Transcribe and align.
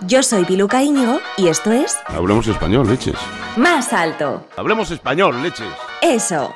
Yo 0.00 0.22
soy 0.22 0.44
Piluca 0.44 0.82
Íñigo 0.82 1.20
y 1.36 1.48
esto 1.48 1.72
es 1.72 1.96
Hablemos 2.06 2.46
español, 2.46 2.88
leches. 2.88 3.16
Más 3.56 3.92
Alto. 3.92 4.46
Hablemos 4.56 4.90
español, 4.90 5.42
leches. 5.42 5.68
Eso. 6.02 6.54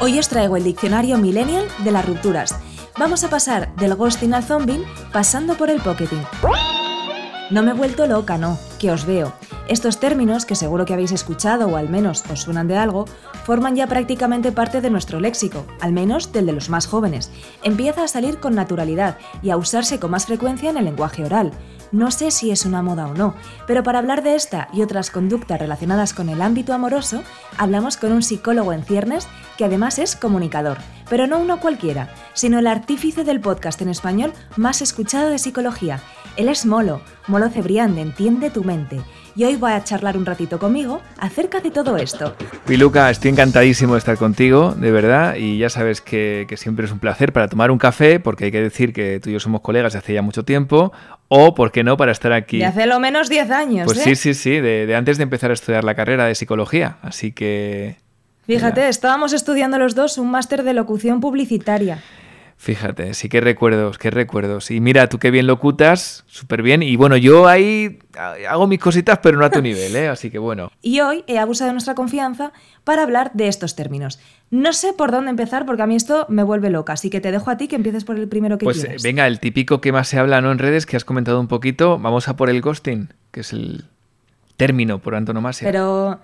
Hoy 0.00 0.18
os 0.18 0.28
traigo 0.28 0.56
el 0.56 0.64
diccionario 0.64 1.18
Millennial 1.18 1.66
de 1.78 1.92
las 1.92 2.04
rupturas. 2.04 2.58
Vamos 2.98 3.22
a 3.24 3.30
pasar 3.30 3.74
del 3.76 3.94
ghosting 3.94 4.34
al 4.34 4.42
zombie 4.42 4.84
pasando 5.12 5.54
por 5.54 5.70
el 5.70 5.80
pocketing. 5.80 6.22
No 7.50 7.62
me 7.62 7.70
he 7.72 7.74
vuelto 7.74 8.06
loca, 8.06 8.38
no, 8.38 8.58
que 8.78 8.90
os 8.90 9.04
veo. 9.04 9.32
Estos 9.70 10.00
términos, 10.00 10.46
que 10.46 10.56
seguro 10.56 10.84
que 10.84 10.94
habéis 10.94 11.12
escuchado 11.12 11.68
o 11.68 11.76
al 11.76 11.88
menos 11.88 12.24
os 12.28 12.40
suenan 12.40 12.66
de 12.66 12.76
algo, 12.76 13.04
forman 13.44 13.76
ya 13.76 13.86
prácticamente 13.86 14.50
parte 14.50 14.80
de 14.80 14.90
nuestro 14.90 15.20
léxico, 15.20 15.64
al 15.80 15.92
menos 15.92 16.32
del 16.32 16.46
de 16.46 16.52
los 16.52 16.70
más 16.70 16.88
jóvenes. 16.88 17.30
Empieza 17.62 18.02
a 18.02 18.08
salir 18.08 18.40
con 18.40 18.56
naturalidad 18.56 19.16
y 19.42 19.50
a 19.50 19.56
usarse 19.56 20.00
con 20.00 20.10
más 20.10 20.26
frecuencia 20.26 20.70
en 20.70 20.76
el 20.76 20.86
lenguaje 20.86 21.24
oral. 21.24 21.52
No 21.92 22.10
sé 22.10 22.32
si 22.32 22.50
es 22.50 22.66
una 22.66 22.82
moda 22.82 23.06
o 23.06 23.14
no, 23.14 23.36
pero 23.68 23.84
para 23.84 24.00
hablar 24.00 24.24
de 24.24 24.34
esta 24.34 24.66
y 24.72 24.82
otras 24.82 25.12
conductas 25.12 25.60
relacionadas 25.60 26.14
con 26.14 26.28
el 26.30 26.42
ámbito 26.42 26.74
amoroso, 26.74 27.22
hablamos 27.56 27.96
con 27.96 28.10
un 28.10 28.24
psicólogo 28.24 28.72
en 28.72 28.82
ciernes 28.82 29.28
que 29.56 29.64
además 29.64 30.00
es 30.00 30.16
comunicador, 30.16 30.78
pero 31.08 31.28
no 31.28 31.38
uno 31.38 31.60
cualquiera, 31.60 32.12
sino 32.34 32.58
el 32.58 32.66
artífice 32.66 33.22
del 33.22 33.40
podcast 33.40 33.80
en 33.82 33.88
español 33.88 34.32
más 34.56 34.82
escuchado 34.82 35.30
de 35.30 35.38
psicología. 35.38 36.00
Él 36.36 36.48
es 36.48 36.64
Molo, 36.64 37.02
Molo 37.26 37.50
Cebrián 37.50 37.94
de 37.94 38.02
Entiende 38.02 38.50
tu 38.50 38.64
mente, 38.64 39.02
y 39.40 39.44
hoy 39.46 39.56
voy 39.56 39.72
a 39.72 39.82
charlar 39.82 40.18
un 40.18 40.26
ratito 40.26 40.58
conmigo 40.58 41.00
acerca 41.16 41.60
de 41.60 41.70
todo 41.70 41.96
esto. 41.96 42.36
Piluca, 42.66 43.08
estoy 43.08 43.30
encantadísimo 43.30 43.94
de 43.94 44.00
estar 44.00 44.18
contigo, 44.18 44.74
de 44.74 44.90
verdad, 44.90 45.36
y 45.36 45.56
ya 45.56 45.70
sabes 45.70 46.02
que, 46.02 46.44
que 46.46 46.58
siempre 46.58 46.84
es 46.84 46.92
un 46.92 46.98
placer 46.98 47.32
para 47.32 47.48
tomar 47.48 47.70
un 47.70 47.78
café, 47.78 48.20
porque 48.20 48.44
hay 48.44 48.52
que 48.52 48.60
decir 48.60 48.92
que 48.92 49.18
tú 49.18 49.30
y 49.30 49.32
yo 49.32 49.40
somos 49.40 49.62
colegas 49.62 49.94
de 49.94 50.00
hace 50.00 50.12
ya 50.12 50.20
mucho 50.20 50.44
tiempo, 50.44 50.92
o, 51.28 51.54
¿por 51.54 51.72
qué 51.72 51.82
no?, 51.82 51.96
para 51.96 52.12
estar 52.12 52.34
aquí. 52.34 52.58
De 52.58 52.66
hace 52.66 52.84
lo 52.84 53.00
menos 53.00 53.30
10 53.30 53.50
años, 53.50 53.86
Pues 53.86 54.00
¿eh? 54.00 54.14
sí, 54.14 54.14
sí, 54.14 54.34
sí, 54.34 54.60
de, 54.60 54.84
de 54.84 54.94
antes 54.94 55.16
de 55.16 55.22
empezar 55.22 55.50
a 55.50 55.54
estudiar 55.54 55.84
la 55.84 55.94
carrera 55.94 56.26
de 56.26 56.34
psicología, 56.34 56.98
así 57.00 57.32
que... 57.32 57.96
Fíjate, 58.44 58.90
estábamos 58.90 59.32
estudiando 59.32 59.78
los 59.78 59.94
dos 59.94 60.18
un 60.18 60.30
máster 60.30 60.64
de 60.64 60.74
locución 60.74 61.22
publicitaria. 61.22 62.02
Fíjate, 62.60 63.14
sí 63.14 63.30
que 63.30 63.40
recuerdos, 63.40 63.96
qué 63.96 64.10
recuerdos. 64.10 64.70
Y 64.70 64.80
mira, 64.80 65.08
tú 65.08 65.18
qué 65.18 65.30
bien 65.30 65.46
locutas, 65.46 66.24
súper 66.26 66.60
bien. 66.60 66.82
Y 66.82 66.94
bueno, 66.94 67.16
yo 67.16 67.48
ahí 67.48 68.00
hago 68.46 68.66
mis 68.66 68.78
cositas, 68.78 69.18
pero 69.22 69.38
no 69.38 69.46
a 69.46 69.50
tu 69.50 69.62
nivel, 69.62 69.96
¿eh? 69.96 70.08
Así 70.08 70.30
que 70.30 70.38
bueno. 70.38 70.70
Y 70.82 71.00
hoy 71.00 71.24
he 71.26 71.38
abusado 71.38 71.68
de 71.68 71.72
nuestra 71.72 71.94
confianza 71.94 72.52
para 72.84 73.02
hablar 73.02 73.30
de 73.32 73.48
estos 73.48 73.76
términos. 73.76 74.20
No 74.50 74.74
sé 74.74 74.92
por 74.92 75.10
dónde 75.10 75.30
empezar 75.30 75.64
porque 75.64 75.80
a 75.80 75.86
mí 75.86 75.96
esto 75.96 76.26
me 76.28 76.42
vuelve 76.42 76.68
loca, 76.68 76.92
así 76.92 77.08
que 77.08 77.22
te 77.22 77.32
dejo 77.32 77.50
a 77.50 77.56
ti 77.56 77.66
que 77.66 77.76
empieces 77.76 78.04
por 78.04 78.18
el 78.18 78.28
primero 78.28 78.58
que 78.58 78.64
Pues 78.64 78.84
eh, 78.84 78.96
venga, 79.02 79.26
el 79.26 79.40
típico 79.40 79.80
que 79.80 79.90
más 79.90 80.08
se 80.08 80.18
habla 80.18 80.42
¿no? 80.42 80.52
en 80.52 80.58
redes, 80.58 80.84
que 80.84 80.98
has 80.98 81.06
comentado 81.06 81.40
un 81.40 81.48
poquito, 81.48 81.98
vamos 81.98 82.28
a 82.28 82.36
por 82.36 82.50
el 82.50 82.60
ghosting, 82.60 83.14
que 83.30 83.40
es 83.40 83.54
el 83.54 83.86
término 84.58 84.98
por 84.98 85.14
antonomasia. 85.14 85.66
Pero 85.66 86.20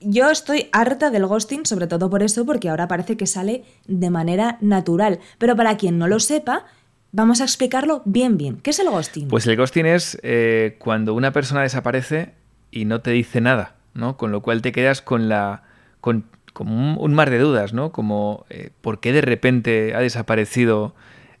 yo 0.00 0.30
estoy 0.30 0.68
harta 0.72 1.10
del 1.10 1.26
ghosting, 1.26 1.66
sobre 1.66 1.86
todo 1.86 2.10
por 2.10 2.22
eso, 2.22 2.46
porque 2.46 2.68
ahora 2.68 2.88
parece 2.88 3.16
que 3.16 3.26
sale 3.26 3.64
de 3.86 4.10
manera 4.10 4.58
natural. 4.60 5.20
Pero 5.38 5.56
para 5.56 5.76
quien 5.76 5.98
no 5.98 6.08
lo 6.08 6.20
sepa, 6.20 6.66
vamos 7.12 7.40
a 7.40 7.44
explicarlo 7.44 8.02
bien, 8.04 8.36
bien. 8.36 8.58
¿Qué 8.58 8.70
es 8.70 8.78
el 8.78 8.90
ghosting? 8.90 9.28
Pues 9.28 9.46
el 9.46 9.56
ghosting 9.56 9.86
es 9.86 10.18
eh, 10.22 10.76
cuando 10.78 11.14
una 11.14 11.32
persona 11.32 11.62
desaparece 11.62 12.34
y 12.70 12.84
no 12.84 13.00
te 13.00 13.10
dice 13.10 13.40
nada, 13.40 13.76
¿no? 13.94 14.16
Con 14.16 14.32
lo 14.32 14.42
cual 14.42 14.62
te 14.62 14.72
quedas 14.72 15.02
con 15.02 15.28
la. 15.28 15.62
con, 16.00 16.26
un, 16.60 17.14
mar 17.14 17.30
de 17.30 17.38
dudas, 17.38 17.72
¿no? 17.72 17.92
Como 17.92 18.44
eh, 18.50 18.70
¿por 18.80 18.98
qué 18.98 19.12
de 19.12 19.20
repente 19.20 19.94
ha 19.94 20.00
desaparecido 20.00 20.94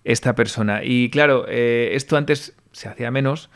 esta 0.04 0.34
persona? 0.34 0.84
Y 0.84 1.10
claro, 1.10 1.44
eh, 1.48 1.90
esto 1.94 2.16
antes 2.16 2.54
se 2.70 2.88
hacía 2.88 3.10
menos, 3.10 3.50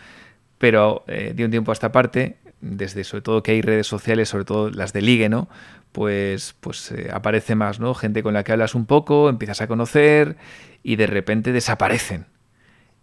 pero 0.59 1.05
de 1.07 1.45
un 1.45 1.51
tiempo 1.51 1.71
a 1.71 1.75
esta 1.75 1.93
parte, 1.93 2.37
desde 2.63 3.05
sobre 3.05 3.23
todo 3.23 3.43
que 3.43 3.53
hay 3.53 3.61
redes 3.61 3.87
sociales, 3.87 4.31
sobre 4.31 4.45
todo 4.45 4.71
las 4.71 4.95
de 4.95 5.03
ligue, 5.03 5.29
¿no? 5.29 5.49
Pues, 5.91 6.55
pues 6.61 6.91
eh, 6.93 7.11
aparece 7.13 7.55
más, 7.55 7.81
¿no? 7.81 7.93
Gente 7.95 8.23
con 8.23 8.33
la 8.33 8.45
que 8.45 8.53
hablas 8.53 8.75
un 8.75 8.87
poco, 8.87 9.29
empiezas 9.29 9.61
a 9.61 9.67
conocer 9.67 10.37
y 10.83 10.97
de 10.97 11.07
repente 11.07 11.53
desaparecen. 11.53 12.27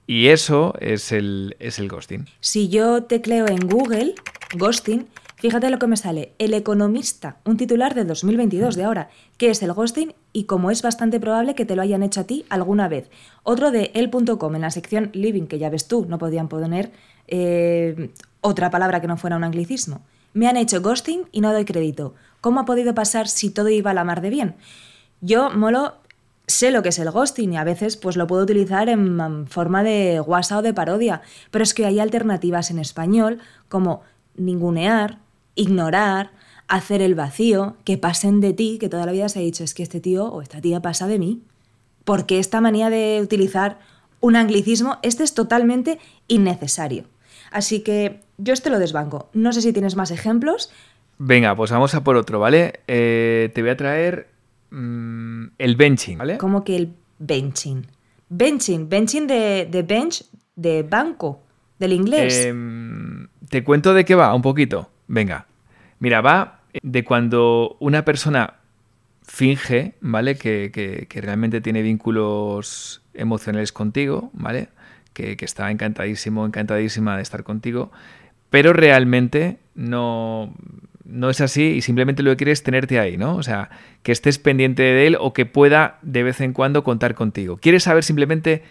Y 0.08 0.30
eso 0.30 0.74
es 0.80 1.12
el, 1.12 1.56
es 1.60 1.78
el 1.78 1.88
ghosting. 1.88 2.26
Si 2.40 2.70
yo 2.70 3.04
tecleo 3.04 3.48
en 3.48 3.68
Google, 3.68 4.16
ghosting, 4.58 5.06
fíjate 5.36 5.70
lo 5.70 5.78
que 5.78 5.86
me 5.86 5.98
sale. 5.98 6.32
El 6.40 6.56
Economista, 6.56 7.38
un 7.46 7.58
titular 7.58 7.94
del 7.94 8.08
2022 8.08 8.76
de 8.76 8.86
ahora. 8.86 9.10
¿Qué 9.38 9.52
es 9.52 9.62
el 9.62 9.72
ghosting? 9.72 10.16
Y 10.34 10.46
como 10.46 10.72
es 10.72 10.82
bastante 10.82 11.20
probable 11.20 11.54
que 11.54 11.66
te 11.66 11.76
lo 11.76 11.84
hayan 11.84 12.02
hecho 12.02 12.22
a 12.22 12.24
ti 12.24 12.46
alguna 12.50 12.88
vez. 12.88 13.12
Otro 13.44 13.70
de 13.70 13.92
el.com 13.94 14.56
en 14.56 14.62
la 14.62 14.72
sección 14.72 15.12
Living, 15.14 15.46
que 15.46 15.60
ya 15.60 15.70
ves 15.70 15.88
tú, 15.88 16.08
no 16.10 16.18
podían 16.18 16.48
poner 16.48 16.92
eh, 17.28 18.10
otra 18.42 18.70
palabra 18.70 19.02
que 19.02 19.08
no 19.08 19.18
fuera 19.18 19.38
un 19.38 19.44
anglicismo. 19.44 20.02
Me 20.34 20.48
han 20.48 20.58
hecho 20.58 20.82
ghosting 20.82 21.24
y 21.32 21.42
no 21.42 21.52
doy 21.52 21.66
crédito. 21.66 22.14
¿Cómo 22.42 22.60
ha 22.60 22.66
podido 22.66 22.94
pasar 22.94 23.28
si 23.28 23.50
todo 23.50 23.70
iba 23.70 23.92
a 23.92 23.94
la 23.94 24.04
mar 24.04 24.22
de 24.22 24.30
bien? 24.30 24.56
Yo, 25.22 25.50
molo, 25.50 25.96
sé 26.48 26.72
lo 26.72 26.82
que 26.82 26.90
es 26.90 27.00
el 27.00 27.12
ghosting 27.12 27.54
y 27.54 27.58
a 27.58 27.64
veces 27.64 27.98
pues 27.98 28.16
lo 28.16 28.28
puedo 28.28 28.44
utilizar 28.44 28.90
en 28.90 29.48
forma 29.48 29.84
de 29.84 30.20
guasa 30.20 30.58
o 30.58 30.62
de 30.62 30.74
parodia, 30.74 31.22
pero 31.52 31.64
es 31.64 31.74
que 31.74 31.86
hay 31.86 32.00
alternativas 32.00 32.72
en 32.72 32.80
español 32.80 33.40
como 33.68 34.02
ningunear, 34.36 35.20
ignorar, 35.56 36.32
hacer 36.68 37.02
el 37.02 37.16
vacío, 37.16 37.76
que 37.84 37.98
pasen 37.98 38.40
de 38.40 38.54
ti, 38.54 38.78
que 38.80 38.90
toda 38.90 39.06
la 39.06 39.12
vida 39.12 39.28
se 39.28 39.40
ha 39.40 39.42
dicho 39.42 39.64
es 39.64 39.74
que 39.74 39.84
este 39.84 40.00
tío 40.00 40.26
o 40.28 40.42
esta 40.42 40.62
tía 40.62 40.82
pasa 40.82 41.08
de 41.08 41.20
mí. 41.20 41.42
Porque 42.06 42.40
esta 42.40 42.62
manía 42.62 42.90
de 42.90 43.20
utilizar 43.22 43.80
un 44.22 44.36
anglicismo, 44.36 44.98
este 45.02 45.24
es 45.24 45.34
totalmente 45.34 46.00
innecesario. 46.28 47.06
Así 47.52 47.82
que 47.82 48.22
yo 48.38 48.54
este 48.54 48.70
lo 48.70 48.80
desbanco. 48.80 49.30
No 49.34 49.52
sé 49.54 49.62
si 49.62 49.74
tienes 49.74 49.96
más 49.96 50.12
ejemplos. 50.12 50.72
Venga, 51.18 51.56
pues 51.56 51.72
vamos 51.72 51.94
a 51.96 52.04
por 52.04 52.16
otro, 52.16 52.40
¿vale? 52.40 52.80
Eh, 52.88 53.52
te 53.54 53.62
voy 53.62 53.72
a 53.72 53.78
traer 53.78 54.30
mm, 54.72 55.46
el 55.58 55.76
benching, 55.76 56.18
¿vale? 56.18 56.38
Como 56.38 56.64
que 56.64 56.76
el 56.78 56.94
benching. 57.20 57.86
Benching, 58.30 58.88
benching 58.88 59.28
de, 59.28 59.68
de 59.70 59.84
bench, 59.84 60.24
de 60.56 60.84
banco, 60.84 61.42
del 61.80 61.94
inglés. 61.94 62.46
Em, 62.46 63.28
te 63.50 63.64
cuento 63.64 63.94
de 63.94 64.06
qué 64.06 64.16
va 64.16 64.34
un 64.36 64.42
poquito. 64.42 64.90
Venga, 65.08 65.48
mira, 66.00 66.22
va 66.22 66.60
de 66.84 67.04
cuando 67.04 67.76
una 67.80 68.06
persona 68.06 68.54
finge, 69.24 69.96
¿vale? 70.02 70.36
Que, 70.38 70.72
que- 70.74 71.08
que 71.10 71.22
realmente 71.22 71.62
tiene 71.62 71.82
vínculos 71.82 73.02
emocionales 73.14 73.72
contigo, 73.72 74.30
¿vale? 74.34 74.70
Que, 75.20 75.36
que 75.36 75.44
está 75.44 75.70
encantadísimo, 75.70 76.46
encantadísima 76.46 77.18
de 77.18 77.24
estar 77.24 77.44
contigo, 77.44 77.92
pero 78.50 78.72
realmente 78.72 79.58
no, 79.76 80.54
no 81.04 81.30
es 81.30 81.42
así 81.42 81.64
y 81.64 81.82
simplemente 81.82 82.24
lo 82.24 82.32
que 82.32 82.38
quiere 82.38 82.52
es 82.54 82.64
tenerte 82.64 83.00
ahí, 83.00 83.18
¿no? 83.18 83.36
O 83.36 83.44
sea, 83.44 83.70
que 84.02 84.14
estés 84.14 84.40
pendiente 84.40 84.82
de 84.82 85.08
él 85.08 85.18
o 85.20 85.34
que 85.34 85.46
pueda 85.46 86.00
de 86.04 86.24
vez 86.24 86.40
en 86.40 86.54
cuando 86.54 86.86
contar 86.86 87.16
contigo. 87.16 87.58
Quiere 87.58 87.82
saber 87.82 88.06
simplemente 88.06 88.64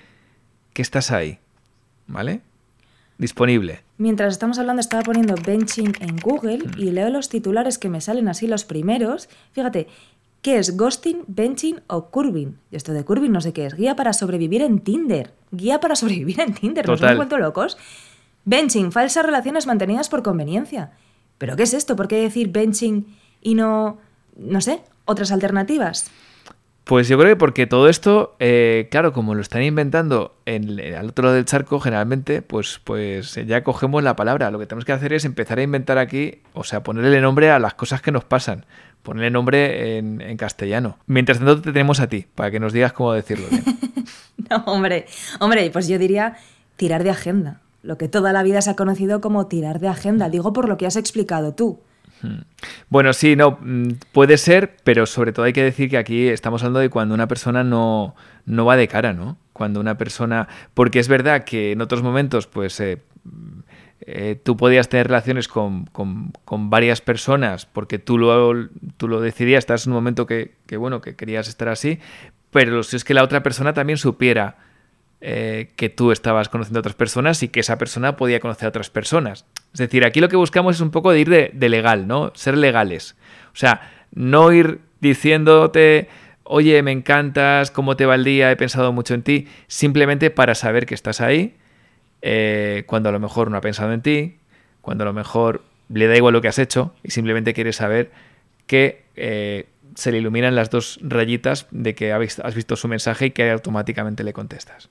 que 0.72 0.80
estás 0.80 1.10
ahí, 1.10 1.38
¿vale? 2.06 2.40
Disponible. 3.18 3.80
Mientras 3.98 4.32
estamos 4.32 4.58
hablando 4.58 4.80
estaba 4.80 5.02
poniendo 5.02 5.34
benching 5.34 5.92
en 6.00 6.16
Google 6.16 6.60
y 6.78 6.92
leo 6.92 7.10
los 7.10 7.28
titulares 7.28 7.76
que 7.76 7.90
me 7.90 8.00
salen 8.00 8.28
así 8.28 8.46
los 8.46 8.64
primeros. 8.64 9.28
Fíjate, 9.52 9.88
¿qué 10.42 10.58
es 10.58 10.76
ghosting, 10.76 11.24
benching 11.26 11.80
o 11.86 12.10
curving? 12.10 12.58
Y 12.70 12.76
esto 12.76 12.92
de 12.92 13.04
curving 13.04 13.32
no 13.32 13.40
sé 13.40 13.52
qué 13.52 13.66
es. 13.66 13.74
Guía 13.74 13.96
para 13.96 14.12
sobrevivir 14.12 14.62
en 14.62 14.80
Tinder. 14.80 15.32
Guía 15.50 15.80
para 15.80 15.96
sobrevivir 15.96 16.40
en 16.40 16.54
Tinder. 16.54 16.86
¿Nos 16.86 17.00
Total. 17.00 17.14
hemos 17.14 17.26
vuelto 17.26 17.38
locos? 17.38 17.78
Benching, 18.44 18.92
falsas 18.92 19.24
relaciones 19.24 19.66
mantenidas 19.66 20.08
por 20.08 20.22
conveniencia. 20.22 20.92
¿Pero 21.38 21.56
qué 21.56 21.62
es 21.64 21.74
esto? 21.74 21.96
¿Por 21.96 22.08
qué 22.08 22.16
decir 22.16 22.50
benching 22.50 23.06
y 23.40 23.54
no, 23.54 23.98
no 24.36 24.60
sé, 24.60 24.82
otras 25.04 25.32
alternativas? 25.32 26.10
Pues 26.88 27.06
yo 27.06 27.18
creo 27.18 27.32
que 27.32 27.36
porque 27.36 27.66
todo 27.66 27.86
esto, 27.90 28.34
eh, 28.38 28.88
claro, 28.90 29.12
como 29.12 29.34
lo 29.34 29.42
están 29.42 29.62
inventando 29.62 30.34
en, 30.46 30.78
en- 30.80 30.94
al 30.94 31.10
otro 31.10 31.24
lado 31.24 31.34
del 31.36 31.44
charco, 31.44 31.80
generalmente, 31.80 32.40
pues, 32.40 32.80
pues 32.82 33.34
ya 33.46 33.62
cogemos 33.62 34.02
la 34.02 34.16
palabra. 34.16 34.50
Lo 34.50 34.58
que 34.58 34.64
tenemos 34.64 34.86
que 34.86 34.92
hacer 34.92 35.12
es 35.12 35.26
empezar 35.26 35.58
a 35.58 35.62
inventar 35.62 35.98
aquí, 35.98 36.40
o 36.54 36.64
sea, 36.64 36.82
ponerle 36.82 37.20
nombre 37.20 37.50
a 37.50 37.58
las 37.58 37.74
cosas 37.74 38.00
que 38.00 38.10
nos 38.10 38.24
pasan, 38.24 38.64
ponerle 39.02 39.30
nombre 39.30 39.98
en, 39.98 40.22
en 40.22 40.38
castellano. 40.38 40.96
Mientras 41.06 41.36
tanto, 41.36 41.60
te 41.60 41.72
tenemos 41.72 42.00
a 42.00 42.06
ti, 42.08 42.24
para 42.34 42.50
que 42.50 42.58
nos 42.58 42.72
digas 42.72 42.94
cómo 42.94 43.12
decirlo. 43.12 43.46
No, 44.50 44.56
hombre, 44.64 45.04
hombre, 45.40 45.68
pues 45.70 45.88
yo 45.88 45.98
diría 45.98 46.36
tirar 46.76 47.04
de 47.04 47.10
agenda. 47.10 47.60
Lo 47.82 47.98
que 47.98 48.08
toda 48.08 48.32
la 48.32 48.42
vida 48.42 48.62
se 48.62 48.70
ha 48.70 48.76
conocido 48.76 49.20
como 49.20 49.46
tirar 49.46 49.78
de 49.78 49.88
agenda. 49.88 50.30
Digo 50.30 50.54
por 50.54 50.68
lo 50.70 50.78
que 50.78 50.86
has 50.86 50.96
explicado 50.96 51.52
tú. 51.54 51.80
Bueno, 52.88 53.12
sí, 53.12 53.36
no, 53.36 53.58
mm, 53.60 53.88
puede 54.12 54.36
ser, 54.38 54.76
pero 54.84 55.06
sobre 55.06 55.32
todo 55.32 55.44
hay 55.46 55.52
que 55.52 55.62
decir 55.62 55.88
que 55.90 55.98
aquí 55.98 56.28
estamos 56.28 56.62
hablando 56.62 56.80
de 56.80 56.90
cuando 56.90 57.14
una 57.14 57.28
persona 57.28 57.64
no, 57.64 58.14
no 58.46 58.64
va 58.64 58.76
de 58.76 58.88
cara, 58.88 59.12
¿no? 59.12 59.36
Cuando 59.52 59.80
una 59.80 59.96
persona. 59.98 60.48
Porque 60.74 60.98
es 60.98 61.08
verdad 61.08 61.44
que 61.44 61.72
en 61.72 61.80
otros 61.80 62.02
momentos, 62.02 62.46
pues. 62.46 62.78
eh, 62.80 62.98
eh, 64.00 64.40
tú 64.42 64.56
podías 64.56 64.88
tener 64.88 65.08
relaciones 65.08 65.48
con, 65.48 65.84
con- 65.86 66.32
con 66.44 66.70
varias 66.70 67.00
personas 67.00 67.66
porque 67.66 67.98
tú 67.98 68.16
lo, 68.16 68.68
tú 68.96 69.08
lo 69.08 69.20
decidías, 69.20 69.58
estás 69.58 69.86
en 69.86 69.92
un 69.92 69.96
momento 69.96 70.24
que, 70.26 70.54
que, 70.66 70.76
bueno, 70.76 71.00
que 71.00 71.16
querías 71.16 71.48
estar 71.48 71.68
así, 71.68 71.98
pero 72.50 72.82
si 72.84 72.96
es 72.96 73.04
que 73.04 73.12
la 73.12 73.24
otra 73.24 73.42
persona 73.42 73.74
también 73.74 73.98
supiera 73.98 74.56
eh, 75.20 75.72
que 75.74 75.88
tú 75.88 76.12
estabas 76.12 76.48
conociendo 76.48 76.78
a 76.78 76.82
otras 76.82 76.94
personas 76.94 77.42
y 77.42 77.48
que 77.48 77.58
esa 77.58 77.76
persona 77.76 78.16
podía 78.16 78.38
conocer 78.38 78.66
a 78.66 78.68
otras 78.68 78.88
personas. 78.88 79.46
Es 79.72 79.80
decir, 79.80 80.04
aquí 80.04 80.20
lo 80.20 80.28
que 80.28 80.36
buscamos 80.36 80.76
es 80.76 80.80
un 80.80 80.92
poco 80.92 81.10
de 81.10 81.18
ir 81.18 81.28
de, 81.28 81.68
legal, 81.68 82.06
¿no? 82.06 82.30
Ser 82.36 82.56
legales. 82.56 83.16
O 83.52 83.56
sea, 83.56 83.90
no 84.12 84.52
ir 84.52 84.78
diciéndote, 85.00 86.08
oye, 86.44 86.80
me 86.82 86.92
encantas, 86.92 87.72
cómo 87.72 87.96
te 87.96 88.06
va 88.06 88.14
el 88.14 88.22
día, 88.22 88.52
he 88.52 88.56
pensado 88.56 88.92
mucho 88.92 89.14
en 89.14 89.22
ti, 89.22 89.48
simplemente 89.66 90.30
para 90.30 90.54
saber 90.54 90.86
que 90.86 90.94
estás 90.94 91.20
ahí, 91.20 91.56
eh, 92.22 92.84
cuando 92.86 93.08
a 93.08 93.12
lo 93.12 93.18
mejor 93.18 93.50
no 93.50 93.56
ha 93.56 93.60
pensado 93.60 93.92
en 93.92 94.02
ti, 94.02 94.38
cuando 94.82 95.02
a 95.02 95.06
lo 95.06 95.12
mejor 95.12 95.64
le 95.88 96.06
da 96.06 96.16
igual 96.16 96.32
lo 96.32 96.40
que 96.40 96.48
has 96.48 96.60
hecho 96.60 96.94
y 97.02 97.10
simplemente 97.10 97.54
quiere 97.54 97.72
saber 97.72 98.12
que 98.68 99.02
eh, 99.16 99.66
se 99.96 100.12
le 100.12 100.18
iluminan 100.18 100.54
las 100.54 100.70
dos 100.70 101.00
rayitas 101.02 101.66
de 101.72 101.96
que 101.96 102.12
has 102.12 102.54
visto 102.54 102.76
su 102.76 102.86
mensaje 102.86 103.26
y 103.26 103.30
que 103.32 103.50
automáticamente 103.50 104.22
le 104.22 104.32
contestas. 104.32 104.90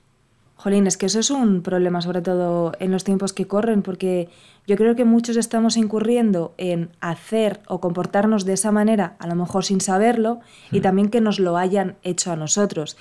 Jolín, 0.58 0.88
es 0.88 0.96
que 0.96 1.06
eso 1.06 1.20
es 1.20 1.30
un 1.30 1.62
problema, 1.62 2.02
sobre 2.02 2.20
todo 2.20 2.72
en 2.80 2.90
los 2.90 3.04
tiempos 3.04 3.32
que 3.32 3.46
corren, 3.46 3.82
porque 3.82 4.28
yo 4.66 4.76
creo 4.76 4.96
que 4.96 5.04
muchos 5.04 5.36
estamos 5.36 5.76
incurriendo 5.76 6.52
en 6.58 6.90
hacer 7.00 7.60
o 7.68 7.80
comportarnos 7.80 8.44
de 8.44 8.54
esa 8.54 8.72
manera, 8.72 9.14
a 9.20 9.28
lo 9.28 9.36
mejor 9.36 9.64
sin 9.64 9.80
saberlo, 9.80 10.40
y 10.72 10.80
también 10.80 11.10
que 11.10 11.20
nos 11.20 11.38
lo 11.38 11.56
hayan 11.56 11.94
hecho 12.02 12.32
a 12.32 12.36
nosotros. 12.36 12.96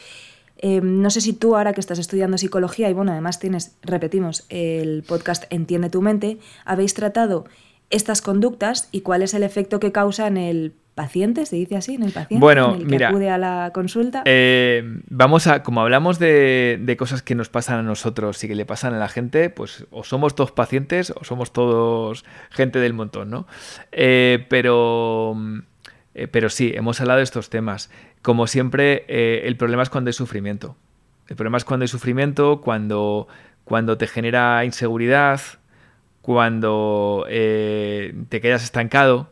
Em, 0.59 1.01
no 1.01 1.09
sé 1.09 1.19
si 1.19 1.33
tú, 1.33 1.55
ahora 1.55 1.73
que 1.73 1.79
estás 1.79 1.97
estudiando 1.97 2.37
psicología, 2.37 2.91
y 2.91 2.93
bueno, 2.93 3.11
además 3.11 3.39
tienes, 3.39 3.75
repetimos, 3.81 4.45
el 4.49 5.01
podcast 5.01 5.45
Entiende 5.49 5.89
tu 5.89 6.03
mente, 6.03 6.37
habéis 6.63 6.93
tratado 6.93 7.45
estas 7.89 8.21
conductas 8.21 8.89
y 8.91 9.01
cuál 9.01 9.21
es 9.21 9.33
el 9.33 9.43
efecto 9.43 9.79
que 9.79 9.91
causa 9.91 10.27
en 10.27 10.37
el 10.37 10.73
paciente, 10.97 11.45
se 11.45 11.55
dice 11.55 11.75
así, 11.77 11.93
en 11.93 12.01
el 12.01 12.11
paciente 12.11 12.41
bueno, 12.41 12.69
en 12.69 12.81
el 12.81 12.87
que 12.87 12.91
mira, 12.91 13.09
acude 13.09 13.29
a 13.29 13.37
la 13.37 13.69
consulta. 13.71 14.23
Eh, 14.25 14.83
vamos 15.09 15.45
a, 15.45 15.61
como 15.61 15.81
hablamos 15.81 16.17
de, 16.17 16.79
de, 16.81 16.97
cosas 16.97 17.21
que 17.21 17.35
nos 17.35 17.49
pasan 17.49 17.77
a 17.77 17.83
nosotros 17.83 18.43
y 18.43 18.47
que 18.47 18.55
le 18.55 18.65
pasan 18.65 18.95
a 18.95 18.97
la 18.97 19.07
gente, 19.07 19.51
pues 19.51 19.85
o 19.91 20.03
somos 20.03 20.33
todos 20.33 20.51
pacientes 20.51 21.13
o 21.15 21.23
somos 21.23 21.53
todos 21.53 22.25
gente 22.49 22.79
del 22.79 22.93
montón, 22.93 23.29
¿no? 23.29 23.45
Eh, 23.91 24.47
pero, 24.49 25.35
eh, 26.15 26.27
pero 26.27 26.49
sí, 26.49 26.73
hemos 26.73 26.99
hablado 26.99 27.17
de 27.17 27.25
estos 27.25 27.51
temas. 27.51 27.91
Como 28.23 28.47
siempre, 28.47 29.05
el 29.47 29.55
problema 29.55 29.83
es 29.83 29.91
cuando 29.91 30.09
hay 30.09 30.13
sufrimiento. 30.13 30.75
El 31.27 31.35
problema 31.35 31.59
es 31.59 31.63
cuando 31.63 31.83
hay 31.83 31.89
sufrimiento, 31.89 32.59
cuando, 32.59 33.27
cuando 33.65 33.99
te 33.99 34.07
genera 34.07 34.65
inseguridad, 34.65 35.41
cuando 36.27 37.25
te 37.27 38.41
quedas 38.41 38.63
estancado 38.63 39.29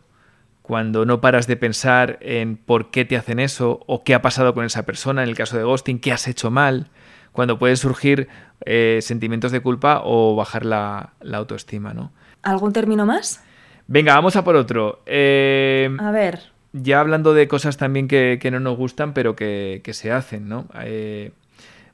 cuando 0.66 1.06
no 1.06 1.22
paras 1.22 1.46
de 1.46 1.58
pensar 1.58 2.18
en 2.22 2.58
por 2.58 2.90
qué 2.90 3.06
te 3.06 3.16
hacen 3.16 3.40
eso 3.40 3.82
o 3.86 4.04
qué 4.04 4.16
ha 4.16 4.24
pasado 4.24 4.56
con 4.56 4.66
esa 4.66 4.84
persona, 4.84 5.22
en 5.22 5.30
el 5.30 5.36
caso 5.36 5.58
de 5.58 5.64
Ghosting, 5.64 6.00
qué 6.00 6.12
has 6.12 6.28
hecho 6.28 6.50
mal, 6.50 6.88
cuando 7.34 7.60
pueden 7.60 7.78
surgir 7.78 8.30
eh, 8.66 8.98
sentimientos 9.04 9.52
de 9.52 9.60
culpa 9.60 10.02
o 10.04 10.36
bajar 10.36 10.66
la, 10.66 11.14
la, 11.22 11.38
autoestima, 11.38 11.94
¿no? 11.94 12.12
¿Algún 12.42 12.74
término 12.74 13.06
más? 13.06 13.44
Venga, 13.86 14.16
vamos 14.16 14.36
a 14.38 14.44
por 14.44 14.56
otro. 14.56 15.04
Eh, 15.06 15.96
a 16.00 16.10
ver. 16.10 16.52
Ya 16.74 17.00
hablando 17.00 17.36
de 17.36 17.48
cosas 17.48 17.78
también 17.78 18.08
que, 18.08 18.40
que 18.42 18.50
no 18.50 18.60
nos 18.60 18.76
gustan, 18.76 19.14
pero 19.14 19.36
que, 19.36 19.82
que 19.84 19.94
se 19.94 20.12
hacen, 20.12 20.50
¿no? 20.50 20.66
Eh, 20.82 21.32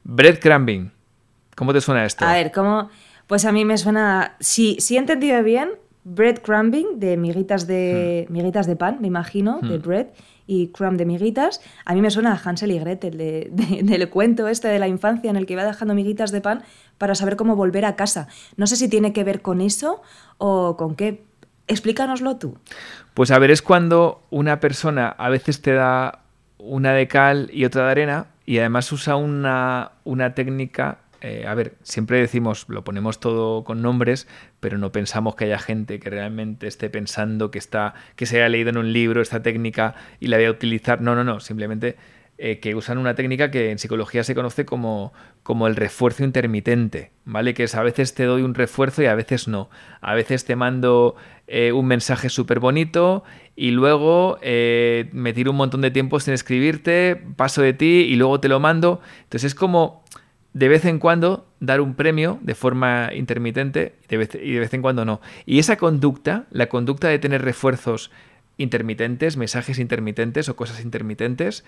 breadcrumbing. 0.06 0.94
¿Cómo 1.58 1.74
te 1.74 1.82
suena 1.82 2.06
esto? 2.06 2.24
A 2.24 2.34
ver, 2.34 2.54
¿cómo...? 2.54 2.90
Pues 3.32 3.46
a 3.46 3.54
mí 3.54 3.64
me 3.64 3.78
suena... 3.78 4.36
Si, 4.42 4.76
si 4.82 4.98
he 4.98 5.00
entendido 5.00 5.42
bien, 5.42 5.70
breadcrumbing, 6.04 7.00
de 7.00 7.16
miguitas 7.16 7.66
de, 7.66 8.28
hmm. 8.28 8.34
miguitas 8.34 8.68
de 8.68 8.76
pan, 8.76 8.98
me 9.00 9.08
imagino, 9.08 9.60
hmm. 9.62 9.70
de 9.70 9.78
bread, 9.78 10.08
y 10.48 10.68
crumb 10.74 10.98
de 10.98 11.06
miguitas. 11.06 11.62
A 11.86 11.94
mí 11.94 12.02
me 12.02 12.12
suena 12.12 12.34
a 12.34 12.36
Hansel 12.36 12.72
y 12.72 12.80
Gretel, 12.80 13.18
de, 13.18 13.48
de, 13.50 13.84
del 13.84 14.10
cuento 14.10 14.50
este 14.50 14.68
de 14.68 14.80
la 14.80 14.90
infancia 14.90 15.30
en 15.30 15.38
el 15.38 15.46
que 15.46 15.54
iba 15.54 15.64
dejando 15.64 15.96
miguitas 15.96 16.34
de 16.34 16.42
pan 16.42 16.64
para 16.98 17.16
saber 17.16 17.38
cómo 17.38 17.56
volver 17.56 17.86
a 17.86 17.96
casa. 17.96 18.28
No 18.58 18.68
sé 18.68 18.76
si 18.76 18.90
tiene 18.90 19.14
que 19.14 19.24
ver 19.24 19.42
con 19.42 19.62
eso 19.62 20.02
o 20.38 20.76
con 20.76 20.96
qué. 20.96 21.24
Explícanoslo 21.70 22.36
tú. 22.36 22.58
Pues 23.14 23.32
a 23.32 23.40
ver, 23.40 23.50
es 23.50 23.62
cuando 23.62 24.24
una 24.30 24.60
persona 24.60 25.08
a 25.08 25.30
veces 25.30 25.62
te 25.62 25.72
da 25.72 26.24
una 26.58 26.92
de 26.92 27.08
cal 27.08 27.50
y 27.54 27.64
otra 27.64 27.86
de 27.86 27.92
arena 27.92 28.26
y 28.46 28.58
además 28.58 28.92
usa 28.92 29.16
una, 29.16 29.94
una 30.04 30.34
técnica 30.34 30.98
eh, 31.22 31.46
a 31.48 31.54
ver, 31.54 31.76
siempre 31.84 32.20
decimos, 32.20 32.66
lo 32.68 32.84
ponemos 32.84 33.20
todo 33.20 33.64
con 33.64 33.84
nombres, 33.84 34.28
pero 34.60 34.80
no 34.80 34.92
pensamos 34.92 35.36
que 35.36 35.46
haya 35.46 35.60
gente 35.60 36.00
que 36.00 36.10
realmente 36.10 36.66
esté 36.68 36.90
pensando 36.90 37.52
que 37.52 37.60
está, 37.60 37.94
que 38.16 38.26
se 38.26 38.38
haya 38.38 38.50
leído 38.50 38.72
en 38.72 38.78
un 38.78 38.92
libro 38.92 39.22
esta 39.22 39.44
técnica 39.44 39.94
y 40.20 40.28
la 40.28 40.38
vaya 40.38 40.50
a 40.50 40.52
utilizar. 40.52 41.00
No, 41.02 41.14
no, 41.14 41.24
no, 41.24 41.40
simplemente 41.40 41.96
eh, 42.40 42.60
que 42.60 42.74
usan 42.74 42.98
una 42.98 43.14
técnica 43.14 43.52
que 43.52 43.70
en 43.70 43.78
psicología 43.78 44.24
se 44.24 44.34
conoce 44.34 44.66
como, 44.66 45.14
como 45.44 45.68
el 45.68 45.76
refuerzo 45.76 46.24
intermitente, 46.24 47.12
¿vale? 47.24 47.54
Que 47.54 47.66
es 47.66 47.76
a 47.76 47.84
veces 47.84 48.16
te 48.16 48.24
doy 48.24 48.42
un 48.42 48.56
refuerzo 48.56 49.04
y 49.04 49.06
a 49.06 49.14
veces 49.14 49.48
no. 49.48 49.70
A 50.02 50.16
veces 50.16 50.44
te 50.46 50.56
mando 50.56 51.16
eh, 51.46 51.72
un 51.72 51.86
mensaje 51.86 52.30
súper 52.30 52.60
bonito 52.60 53.24
y 53.56 53.70
luego 53.72 54.40
me 54.42 55.34
tiro 55.36 55.52
un 55.52 55.58
montón 55.58 55.82
de 55.82 55.92
tiempo 55.92 56.20
sin 56.20 56.34
escribirte, 56.34 57.22
paso 57.36 57.62
de 57.62 57.74
ti 57.74 58.08
y 58.10 58.16
luego 58.16 58.40
te 58.40 58.48
lo 58.48 58.60
mando. 58.60 59.02
Entonces 59.26 59.50
es 59.50 59.56
como 59.56 60.01
de 60.54 60.68
vez 60.68 60.86
en 60.86 61.00
cuando 61.00 61.48
dar 61.60 61.82
un 61.82 61.96
premio 61.96 62.40
de 62.42 62.56
forma 62.56 63.10
intermitente 63.14 63.96
y 64.04 64.08
de, 64.08 64.18
vez, 64.18 64.36
y 64.36 64.54
de 64.54 64.60
vez 64.60 64.74
en 64.74 64.82
cuando 64.82 65.06
no. 65.06 65.22
Y 65.46 65.60
esa 65.60 65.78
conducta, 65.78 66.46
la 66.52 66.68
conducta 66.68 67.08
de 67.08 67.20
tener 67.20 67.42
refuerzos 67.42 68.12
intermitentes, 68.58 69.38
mensajes 69.38 69.80
intermitentes 69.80 70.50
o 70.50 70.56
cosas 70.56 70.82
intermitentes, 70.82 71.64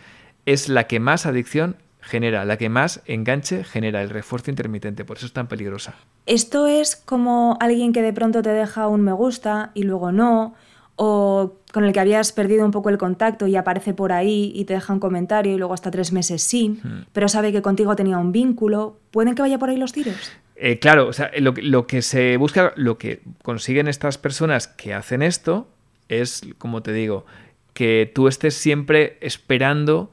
es 0.46 0.70
la 0.70 0.88
que 0.88 1.00
más 1.00 1.26
adicción 1.26 1.78
genera, 2.02 2.44
la 2.44 2.58
que 2.58 2.70
más 2.70 3.02
enganche 3.06 3.64
genera, 3.64 4.02
el 4.02 4.10
refuerzo 4.10 4.52
intermitente. 4.52 5.06
Por 5.06 5.18
eso 5.18 5.26
es 5.26 5.34
tan 5.34 5.48
peligrosa. 5.48 5.96
Esto 6.26 6.68
es 6.68 6.98
como 6.98 7.58
alguien 7.62 7.94
que 7.94 8.02
de 8.02 8.14
pronto 8.14 8.42
te 8.42 8.50
deja 8.50 8.88
un 8.88 9.02
me 9.02 9.14
gusta 9.14 9.72
y 9.74 9.84
luego 9.84 10.12
no, 10.12 10.56
o 10.96 11.54
con 11.72 11.84
el 11.84 11.94
que 11.94 12.00
habías 12.00 12.32
perdido 12.32 12.66
un 12.66 12.72
poco 12.72 12.90
el 12.90 12.98
contacto 12.98 13.48
y 13.48 13.56
aparece 13.56 13.94
por 13.94 14.12
ahí 14.12 14.52
y 14.56 14.66
te 14.66 14.74
deja 14.74 14.94
un 14.94 15.00
comentario 15.00 15.54
y 15.54 15.58
luego 15.58 15.74
hasta 15.74 15.90
tres 15.90 16.12
meses 16.12 16.44
sin, 16.44 16.74
hmm. 16.84 17.06
pero 17.14 17.28
sabe 17.28 17.52
que 17.52 17.62
contigo 17.62 17.96
tenía 17.96 18.18
un 18.18 18.32
vínculo, 18.32 19.00
¿pueden 19.12 19.36
que 19.36 19.42
vaya 19.42 19.58
por 19.58 19.70
ahí 19.70 19.78
los 19.78 19.92
tiros? 19.92 20.32
Eh, 20.56 20.80
claro, 20.80 21.08
o 21.08 21.14
sea, 21.14 21.32
lo, 21.40 21.54
lo, 21.58 21.88
que 21.88 22.02
se 22.02 22.38
busca, 22.38 22.74
lo 22.76 22.98
que 22.98 23.22
consiguen 23.42 23.88
estas 23.88 24.18
personas 24.18 24.68
que 24.68 24.94
hacen 24.94 25.24
esto 25.24 25.68
es, 26.10 26.42
como 26.60 26.84
te 26.84 26.94
digo, 26.94 27.26
que 27.74 28.12
tú 28.14 28.28
estés 28.28 28.54
siempre 28.54 29.18
esperando. 29.22 30.12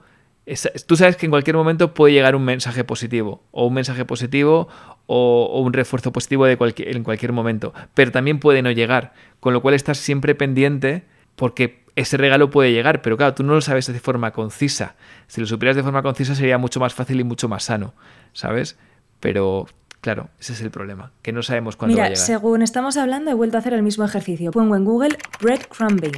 Tú 0.86 0.96
sabes 0.96 1.16
que 1.16 1.26
en 1.26 1.30
cualquier 1.30 1.56
momento 1.56 1.94
puede 1.94 2.12
llegar 2.14 2.34
un 2.34 2.44
mensaje 2.44 2.84
positivo, 2.84 3.42
o 3.50 3.66
un 3.66 3.74
mensaje 3.74 4.04
positivo, 4.04 4.68
o, 5.06 5.50
o 5.52 5.60
un 5.60 5.72
refuerzo 5.72 6.12
positivo 6.12 6.46
de 6.46 6.56
cualquier, 6.56 6.96
en 6.96 7.04
cualquier 7.04 7.32
momento, 7.32 7.72
pero 7.94 8.12
también 8.12 8.38
puede 8.38 8.62
no 8.62 8.70
llegar, 8.70 9.12
con 9.40 9.52
lo 9.52 9.62
cual 9.62 9.74
estás 9.74 9.98
siempre 9.98 10.34
pendiente 10.34 11.04
porque 11.36 11.84
ese 11.96 12.16
regalo 12.16 12.50
puede 12.50 12.72
llegar, 12.72 13.02
pero 13.02 13.16
claro, 13.16 13.34
tú 13.34 13.42
no 13.42 13.54
lo 13.54 13.60
sabes 13.60 13.86
de 13.86 14.00
forma 14.00 14.32
concisa. 14.32 14.94
Si 15.26 15.40
lo 15.40 15.46
supieras 15.46 15.76
de 15.76 15.82
forma 15.82 16.02
concisa 16.02 16.34
sería 16.34 16.58
mucho 16.58 16.80
más 16.80 16.94
fácil 16.94 17.20
y 17.20 17.24
mucho 17.24 17.48
más 17.48 17.64
sano, 17.64 17.94
¿sabes? 18.32 18.76
Pero 19.20 19.66
claro, 20.00 20.28
ese 20.38 20.52
es 20.52 20.60
el 20.60 20.70
problema, 20.70 21.12
que 21.22 21.32
no 21.32 21.42
sabemos 21.42 21.76
cuándo 21.76 21.94
Mira, 21.94 22.04
va 22.04 22.06
a 22.06 22.10
llegar. 22.10 22.26
según 22.26 22.62
estamos 22.62 22.96
hablando, 22.96 23.30
he 23.30 23.34
vuelto 23.34 23.56
a 23.56 23.60
hacer 23.60 23.74
el 23.74 23.82
mismo 23.82 24.04
ejercicio. 24.04 24.50
Pongo 24.50 24.76
en 24.76 24.84
Google 24.84 25.18
breadcrumbing 25.40 26.12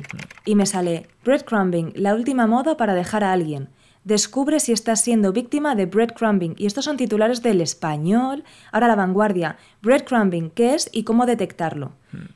y 0.45 0.55
me 0.55 0.67
sale 0.67 1.07
breadcrumbing, 1.25 1.93
la 1.97 2.15
última 2.15 2.47
moda 2.47 2.77
para 2.77 2.95
dejar 2.95 3.25
a 3.25 3.33
alguien. 3.33 3.69
Descubre 4.04 4.59
si 4.59 4.73
estás 4.73 5.00
siendo 5.00 5.32
víctima 5.32 5.75
de 5.75 5.87
breadcrumbing. 5.87 6.54
Y 6.59 6.66
estos 6.66 6.85
son 6.85 6.97
titulares 6.97 7.42
del 7.42 7.61
español. 7.61 8.42
Ahora 8.73 8.88
la 8.88 8.97
vanguardia. 8.97 9.56
Breadcrumbing, 9.82 10.50
¿qué 10.50 10.75
es 10.75 10.90
y 10.92 11.04
cómo 11.04 11.25
detectarlo? 11.25 11.92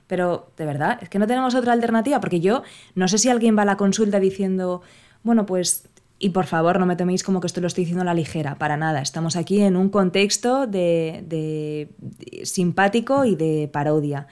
Pero, 0.06 0.50
de 0.56 0.64
verdad, 0.64 0.99
es 1.02 1.08
que 1.08 1.18
no 1.18 1.26
tenemos 1.26 1.54
otra 1.54 1.73
alternativa. 1.73 2.20
Porque 2.20 2.40
yo 2.40 2.62
no 2.94 3.08
sé 3.08 3.18
si 3.18 3.28
alguien 3.28 3.56
va 3.58 3.62
a 3.62 3.66
la 3.66 3.76
consulta 3.76 4.20
diciendo, 4.20 4.82
bueno, 5.25 5.44
pues 5.44 5.88
y 6.18 6.30
por 6.30 6.46
favor, 6.46 6.78
no 6.80 6.87
me 6.87 6.96
toméis 6.96 7.23
como 7.23 7.40
que 7.40 7.46
esto 7.46 7.61
lo 7.61 7.66
estoy 7.66 7.82
diciendo 7.82 8.02
a 8.02 8.06
la 8.06 8.14
ligera, 8.14 8.56
para 8.56 8.76
nada. 8.76 9.02
Estamos 9.02 9.37
aquí 9.37 9.61
en 9.61 9.76
un 9.76 9.90
contexto 9.90 10.66
de, 10.66 11.23
de, 11.26 11.90
de, 11.99 12.46
simpático 12.46 13.25
y 13.25 13.37
de 13.37 13.68
parodia. 13.70 14.26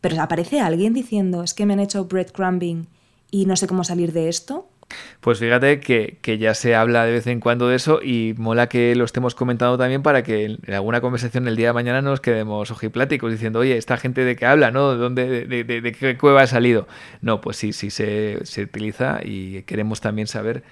Pero 0.00 0.20
aparece 0.20 0.60
alguien 0.60 0.92
diciendo, 0.92 1.42
es 1.42 1.54
que 1.54 1.66
me 1.66 1.74
han 1.74 1.80
hecho 1.80 2.06
breadcrumbing 2.06 2.88
y 3.30 3.46
no 3.46 3.56
sé 3.56 3.66
cómo 3.66 3.84
salir 3.84 4.12
de 4.12 4.28
esto. 4.28 4.68
Pues 5.20 5.38
fíjate 5.38 5.80
que, 5.80 6.18
que, 6.20 6.38
ya 6.38 6.54
se 6.54 6.74
habla 6.74 7.04
de 7.04 7.12
vez 7.12 7.26
en 7.26 7.40
cuando 7.40 7.68
de 7.68 7.76
eso 7.76 8.00
y 8.02 8.34
mola 8.36 8.68
que 8.68 8.94
lo 8.94 9.04
estemos 9.04 9.34
comentando 9.34 9.78
también 9.78 10.02
para 10.02 10.22
que 10.22 10.44
en 10.44 10.74
alguna 10.74 11.00
conversación 11.00 11.48
el 11.48 11.56
día 11.56 11.68
de 11.68 11.72
mañana 11.72 12.02
nos 12.02 12.20
quedemos 12.20 12.70
ojipláticos 12.70 13.30
diciendo, 13.32 13.60
oye, 13.60 13.76
esta 13.76 13.96
gente 13.96 14.24
de 14.24 14.36
qué 14.36 14.46
habla, 14.46 14.70
¿no? 14.70 14.92
¿De, 14.92 14.98
dónde, 14.98 15.46
de, 15.46 15.64
de, 15.64 15.92
qué 15.92 16.18
cueva 16.18 16.42
ha 16.42 16.46
salido? 16.46 16.86
No, 17.22 17.40
pues 17.40 17.56
sí, 17.56 17.72
sí 17.72 17.90
se, 17.90 18.44
se 18.44 18.62
utiliza 18.62 19.20
y 19.24 19.62
queremos 19.62 20.00
también 20.00 20.26
saber 20.26 20.62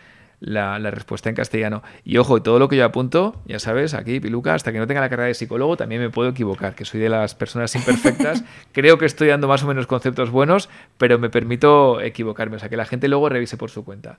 la, 0.43 0.79
la, 0.81 0.91
respuesta 0.91 1.29
en 1.29 1.37
castellano. 1.37 1.83
Y 2.05 2.19
ojo, 2.19 2.43
todo 2.43 2.59
lo 2.59 2.69
que 2.69 2.77
yo 2.77 2.85
apunto, 2.85 3.41
ya 3.47 3.61
sabes, 3.61 3.95
aquí, 3.95 4.19
Piluca, 4.19 4.55
hasta 4.55 4.73
que 4.73 4.79
no 4.79 4.89
tenga 4.89 5.01
la 5.01 5.09
carrera 5.09 5.29
de 5.29 5.35
psicólogo, 5.35 5.77
también 5.77 6.01
me 6.01 6.11
puedo 6.11 6.31
equivocar, 6.31 6.75
que 6.75 6.85
soy 6.85 7.01
de 7.01 7.09
las 7.09 7.35
personas 7.35 7.75
imperfectas. 7.77 8.43
Creo 8.73 8.99
que 8.99 9.07
estoy 9.07 9.29
dando 9.29 9.47
más 9.47 9.63
o 9.63 9.69
menos 9.69 9.87
conceptos 9.87 10.31
buenos, 10.31 10.69
pero 10.99 11.19
me 11.19 11.31
permito 11.31 12.01
equivocarme, 12.01 12.57
o 12.57 12.59
sea, 12.59 12.69
que 12.69 12.77
la 12.77 12.85
gente 12.85 13.07
luego 13.07 13.29
revise 13.29 13.57
por 13.57 13.71
su 13.71 13.85
cuenta. 13.85 14.19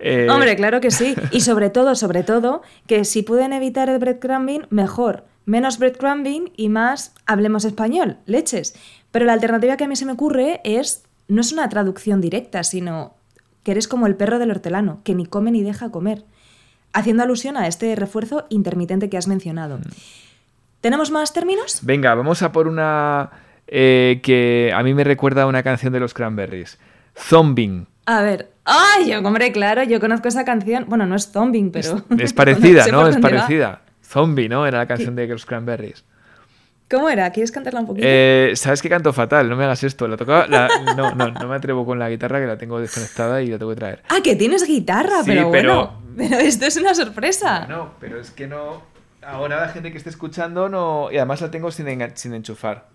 Eh, 0.00 0.26
Hombre, 0.28 0.56
claro 0.56 0.80
que 0.80 0.90
sí. 0.90 1.14
Y 1.30 1.42
sobre 1.42 1.70
todo, 1.70 1.94
sobre 1.94 2.24
todo, 2.24 2.62
que 2.88 3.04
si 3.04 3.22
pueden 3.22 3.52
evitar 3.52 3.88
el 3.88 3.98
breadcrumbing, 3.98 4.66
mejor. 4.70 5.24
Menos 5.44 5.78
breadcrumbing 5.78 6.52
y 6.56 6.68
más 6.70 7.14
hablemos 7.24 7.64
español, 7.64 8.18
leches. 8.26 8.74
Pero 9.12 9.26
la 9.26 9.32
alternativa 9.32 9.76
que 9.76 9.84
a 9.84 9.88
mí 9.88 9.94
se 9.94 10.06
me 10.06 10.12
ocurre 10.12 10.60
es, 10.64 11.04
no 11.28 11.40
es 11.40 11.52
una 11.52 11.68
traducción 11.68 12.20
directa, 12.20 12.64
sino 12.64 13.14
que 13.62 13.72
eres 13.72 13.88
como 13.88 14.06
el 14.06 14.16
perro 14.16 14.38
del 14.38 14.50
hortelano, 14.50 15.00
que 15.04 15.14
ni 15.14 15.26
come 15.26 15.50
ni 15.50 15.62
deja 15.62 15.90
comer. 15.90 16.24
Haciendo 16.92 17.22
alusión 17.22 17.56
a 17.56 17.66
este 17.68 17.94
refuerzo 17.96 18.46
intermitente 18.50 19.08
que 19.08 19.16
has 19.16 19.28
mencionado. 19.28 19.78
¿Tenemos 20.80 21.10
más 21.10 21.32
términos? 21.32 21.80
Venga, 21.82 22.14
vamos 22.14 22.42
a 22.42 22.52
por 22.52 22.68
una 22.68 23.30
eh, 23.66 24.20
que 24.22 24.72
a 24.74 24.82
mí 24.82 24.92
me 24.94 25.04
recuerda 25.04 25.42
a 25.42 25.46
una 25.46 25.62
canción 25.62 25.92
de 25.92 26.00
los 26.00 26.12
Cranberries. 26.12 26.78
Zombing. 27.16 27.86
A 28.06 28.22
ver. 28.22 28.50
¡Ay! 28.64 29.10
Yo, 29.10 29.20
hombre, 29.20 29.52
claro, 29.52 29.82
yo 29.84 30.00
conozco 30.00 30.28
esa 30.28 30.44
canción. 30.44 30.86
Bueno, 30.88 31.06
no 31.06 31.14
es 31.14 31.30
zombing, 31.30 31.70
pero. 31.70 32.04
Es 32.18 32.32
parecida, 32.34 32.86
¿no? 32.88 33.06
Es 33.08 33.16
va. 33.16 33.20
parecida. 33.20 33.82
Zombie, 34.02 34.48
¿no? 34.48 34.66
Era 34.66 34.78
la 34.78 34.86
canción 34.86 35.16
de 35.16 35.26
los 35.26 35.46
Cranberries. 35.46 36.04
¿Cómo 36.92 37.08
era? 37.08 37.30
¿Quieres 37.30 37.50
cantarla 37.50 37.80
un 37.80 37.86
poquito? 37.86 38.06
Eh, 38.08 38.52
¿Sabes 38.54 38.82
que 38.82 38.88
canto 38.88 39.12
fatal? 39.12 39.48
No 39.48 39.56
me 39.56 39.64
hagas 39.64 39.82
esto. 39.82 40.06
La 40.06 40.16
tocaba. 40.16 40.46
la- 40.46 40.68
No, 40.96 41.14
no, 41.14 41.30
no 41.30 41.48
me 41.48 41.56
atrevo 41.56 41.84
con 41.86 41.98
la 41.98 42.08
guitarra 42.10 42.38
que 42.40 42.46
la 42.46 42.58
tengo 42.58 42.78
desconectada 42.78 43.40
y 43.42 43.46
la 43.48 43.58
tengo 43.58 43.70
que 43.70 43.76
traer. 43.76 44.02
Ah, 44.10 44.18
que 44.22 44.36
tienes 44.36 44.66
guitarra, 44.66 45.22
Sí, 45.24 45.30
pero 45.30 45.50
pero- 45.50 45.74
bueno. 45.74 46.02
Pero 46.28 46.36
esto 46.40 46.66
es 46.66 46.76
una 46.76 46.94
sorpresa. 46.94 47.66
No, 47.68 47.92
pero 47.98 48.20
es 48.20 48.30
que 48.30 48.46
no. 48.46 48.82
Ahora 49.22 49.58
la 49.62 49.68
gente 49.68 49.90
que 49.92 49.96
esté 49.96 50.10
escuchando 50.10 50.68
no. 50.68 51.08
Y 51.10 51.16
además 51.16 51.40
la 51.40 51.50
tengo 51.50 51.70
sin, 51.70 51.86
enga- 51.86 52.12
sin 52.14 52.34
enchufar. 52.34 52.88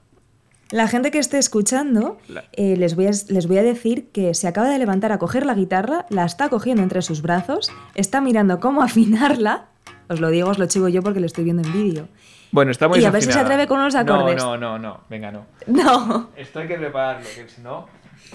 La 0.70 0.88
gente 0.88 1.10
que 1.12 1.18
esté 1.18 1.38
escuchando, 1.40 2.18
eh, 2.52 2.76
les, 2.78 2.96
voy 2.96 3.08
a, 3.08 3.12
les 3.30 3.48
voy 3.48 3.58
a 3.58 3.64
decir 3.64 4.10
que 4.12 4.34
se 4.36 4.48
acaba 4.48 4.68
de 4.70 4.78
levantar 4.78 5.12
a 5.14 5.18
coger 5.18 5.46
la 5.46 5.54
guitarra, 5.56 6.06
la 6.10 6.26
está 6.26 6.50
cogiendo 6.50 6.84
entre 6.84 7.02
sus 7.02 7.22
brazos, 7.22 7.72
está 7.96 8.20
mirando 8.22 8.60
cómo 8.60 8.82
afinarla. 8.84 9.68
Os 10.10 10.20
lo 10.20 10.30
digo, 10.30 10.50
os 10.50 10.60
lo 10.60 10.68
chivo 10.68 10.88
yo 10.90 11.02
porque 11.02 11.20
lo 11.22 11.26
estoy 11.26 11.46
viendo 11.46 11.64
en 11.68 11.74
vídeo. 11.74 12.08
Bueno, 12.52 12.72
está 12.72 12.88
muy 12.88 13.00
Y 13.00 13.06
a 13.06 13.12
ver 13.12 13.22
si 13.22 13.32
se 13.32 13.40
atreve 13.40 13.68
con 13.68 13.80
unos 13.80 13.96
acordes. 13.96 14.38
No, 14.38 14.58
no, 14.58 14.78
no, 14.78 14.80
no. 14.80 15.02
Venga, 15.10 15.32
no. 15.32 15.46
No, 15.68 16.30
Esto 16.36 16.60
hay 16.60 16.68
que 16.68 16.76
prepararlo, 16.76 17.26
que 17.36 17.50
si 17.50 17.62
no, 17.62 17.88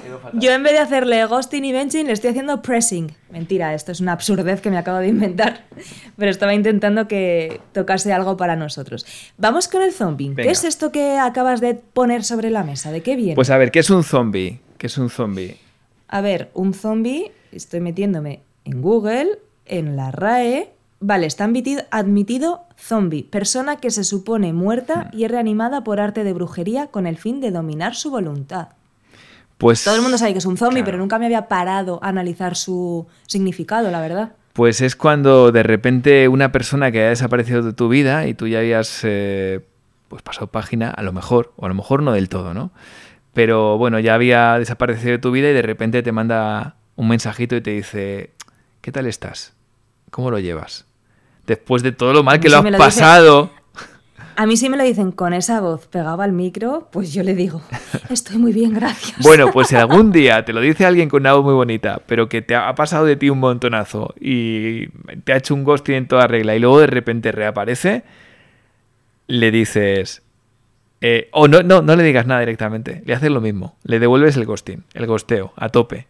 quedo 0.02 0.18
fatal. 0.18 0.38
yo 0.40 0.52
en 0.52 0.62
vez 0.62 0.72
de 0.72 0.78
hacerle 0.78 1.24
ghosting 1.24 1.64
y 1.64 1.72
benching 1.72 2.06
le 2.06 2.12
estoy 2.12 2.30
haciendo 2.30 2.60
pressing. 2.62 3.14
Mentira, 3.30 3.74
esto 3.74 3.92
es 3.92 4.00
una 4.00 4.12
absurdez 4.12 4.60
que 4.60 4.70
me 4.70 4.78
acabo 4.78 4.98
de 4.98 5.08
inventar, 5.08 5.64
pero 6.16 6.30
estaba 6.30 6.54
intentando 6.54 7.08
que 7.08 7.60
tocase 7.72 8.12
algo 8.12 8.36
para 8.36 8.54
nosotros. 8.56 9.06
Vamos 9.38 9.68
con 9.68 9.82
el 9.82 9.92
zombie. 9.92 10.34
¿Qué 10.34 10.50
es 10.50 10.64
esto 10.64 10.92
que 10.92 11.18
acabas 11.18 11.60
de 11.60 11.74
poner 11.74 12.24
sobre 12.24 12.50
la 12.50 12.64
mesa? 12.64 12.90
¿De 12.92 13.02
qué 13.02 13.16
viene? 13.16 13.34
Pues 13.34 13.50
a 13.50 13.56
ver, 13.58 13.70
¿qué 13.70 13.80
es 13.80 13.90
un 13.90 14.04
zombie? 14.04 14.60
¿Qué 14.78 14.88
es 14.88 14.98
un 14.98 15.10
zombie? 15.10 15.56
A 16.08 16.20
ver, 16.20 16.50
un 16.52 16.74
zombie, 16.74 17.32
estoy 17.52 17.80
metiéndome 17.80 18.42
en 18.64 18.82
Google, 18.82 19.38
en 19.64 19.96
la 19.96 20.10
RAE. 20.10 20.70
Vale, 21.04 21.26
está 21.26 21.44
admitido, 21.44 21.82
admitido 21.90 22.64
zombie, 22.78 23.24
persona 23.24 23.76
que 23.76 23.90
se 23.90 24.04
supone 24.04 24.52
muerta 24.52 25.10
y 25.12 25.24
es 25.24 25.30
reanimada 25.32 25.82
por 25.82 25.98
arte 25.98 26.22
de 26.22 26.32
brujería 26.32 26.86
con 26.86 27.08
el 27.08 27.18
fin 27.18 27.40
de 27.40 27.50
dominar 27.50 27.96
su 27.96 28.10
voluntad. 28.10 28.68
Pues. 29.58 29.82
Todo 29.82 29.96
el 29.96 30.02
mundo 30.02 30.16
sabe 30.16 30.32
que 30.32 30.38
es 30.38 30.46
un 30.46 30.56
zombie, 30.56 30.76
Claro. 30.82 30.86
pero 30.86 30.98
nunca 30.98 31.18
me 31.18 31.26
había 31.26 31.48
parado 31.48 31.98
a 32.02 32.08
analizar 32.08 32.54
su 32.56 33.06
significado, 33.26 33.90
la 33.90 34.00
verdad. 34.00 34.32
Pues 34.52 34.80
es 34.80 34.94
cuando 34.94 35.50
de 35.50 35.64
repente 35.64 36.28
una 36.28 36.52
persona 36.52 36.92
que 36.92 37.04
ha 37.04 37.08
desaparecido 37.08 37.62
de 37.62 37.72
tu 37.72 37.88
vida 37.88 38.26
y 38.28 38.34
tú 38.34 38.46
ya 38.46 38.60
habías 38.60 39.00
eh, 39.02 39.60
pues 40.06 40.22
pasado 40.22 40.48
página, 40.48 40.90
a 40.90 41.02
lo 41.02 41.12
mejor, 41.12 41.52
o 41.56 41.66
a 41.66 41.68
lo 41.68 41.74
mejor 41.74 42.02
no 42.04 42.12
del 42.12 42.28
todo, 42.28 42.54
¿no? 42.54 42.70
Pero 43.34 43.76
bueno, 43.76 43.98
ya 43.98 44.14
había 44.14 44.56
desaparecido 44.58 45.10
de 45.12 45.18
tu 45.18 45.32
vida 45.32 45.50
y 45.50 45.52
de 45.54 45.62
repente 45.62 46.02
te 46.02 46.12
manda 46.12 46.76
un 46.94 47.08
mensajito 47.08 47.56
y 47.56 47.60
te 47.60 47.70
dice, 47.72 48.30
¿qué 48.82 48.92
tal 48.92 49.06
estás? 49.06 49.54
¿Cómo 50.10 50.30
lo 50.30 50.38
llevas? 50.38 50.86
Después 51.46 51.82
de 51.82 51.92
todo 51.92 52.12
lo 52.12 52.22
mal 52.22 52.40
que 52.40 52.48
lo 52.48 52.58
has 52.58 52.64
lo 52.64 52.78
pasado. 52.78 53.50
A 54.34 54.46
mí 54.46 54.56
si 54.56 54.70
me 54.70 54.76
lo 54.78 54.84
dicen 54.84 55.12
con 55.12 55.34
esa 55.34 55.60
voz 55.60 55.86
pegada 55.88 56.24
al 56.24 56.32
micro, 56.32 56.88
pues 56.90 57.12
yo 57.12 57.22
le 57.22 57.34
digo, 57.34 57.60
estoy 58.08 58.38
muy 58.38 58.52
bien, 58.52 58.72
gracias. 58.72 59.18
Bueno, 59.22 59.50
pues 59.52 59.68
si 59.68 59.76
algún 59.76 60.10
día 60.12 60.44
te 60.44 60.52
lo 60.54 60.60
dice 60.60 60.86
alguien 60.86 61.08
con 61.10 61.22
una 61.22 61.34
voz 61.34 61.44
muy 61.44 61.54
bonita, 61.54 62.00
pero 62.06 62.28
que 62.28 62.40
te 62.40 62.54
ha 62.54 62.74
pasado 62.74 63.04
de 63.04 63.16
ti 63.16 63.28
un 63.28 63.40
montonazo 63.40 64.14
y 64.18 64.88
te 65.24 65.34
ha 65.34 65.36
hecho 65.36 65.54
un 65.54 65.64
ghosting 65.64 65.96
en 65.96 66.08
toda 66.08 66.26
regla 66.26 66.56
y 66.56 66.60
luego 66.60 66.80
de 66.80 66.86
repente 66.86 67.30
reaparece, 67.30 68.04
le 69.26 69.50
dices... 69.50 70.22
eh, 71.02 71.28
o 71.32 71.46
no, 71.46 71.62
no, 71.62 71.82
no 71.82 71.94
le 71.94 72.02
digas 72.02 72.26
nada 72.26 72.40
directamente, 72.40 73.02
le 73.04 73.14
haces 73.14 73.30
lo 73.30 73.40
mismo, 73.42 73.76
le 73.84 73.98
devuelves 73.98 74.36
el 74.36 74.46
ghosting, 74.46 74.84
el 74.94 75.06
ghosteo, 75.06 75.52
a 75.56 75.68
tope, 75.68 76.06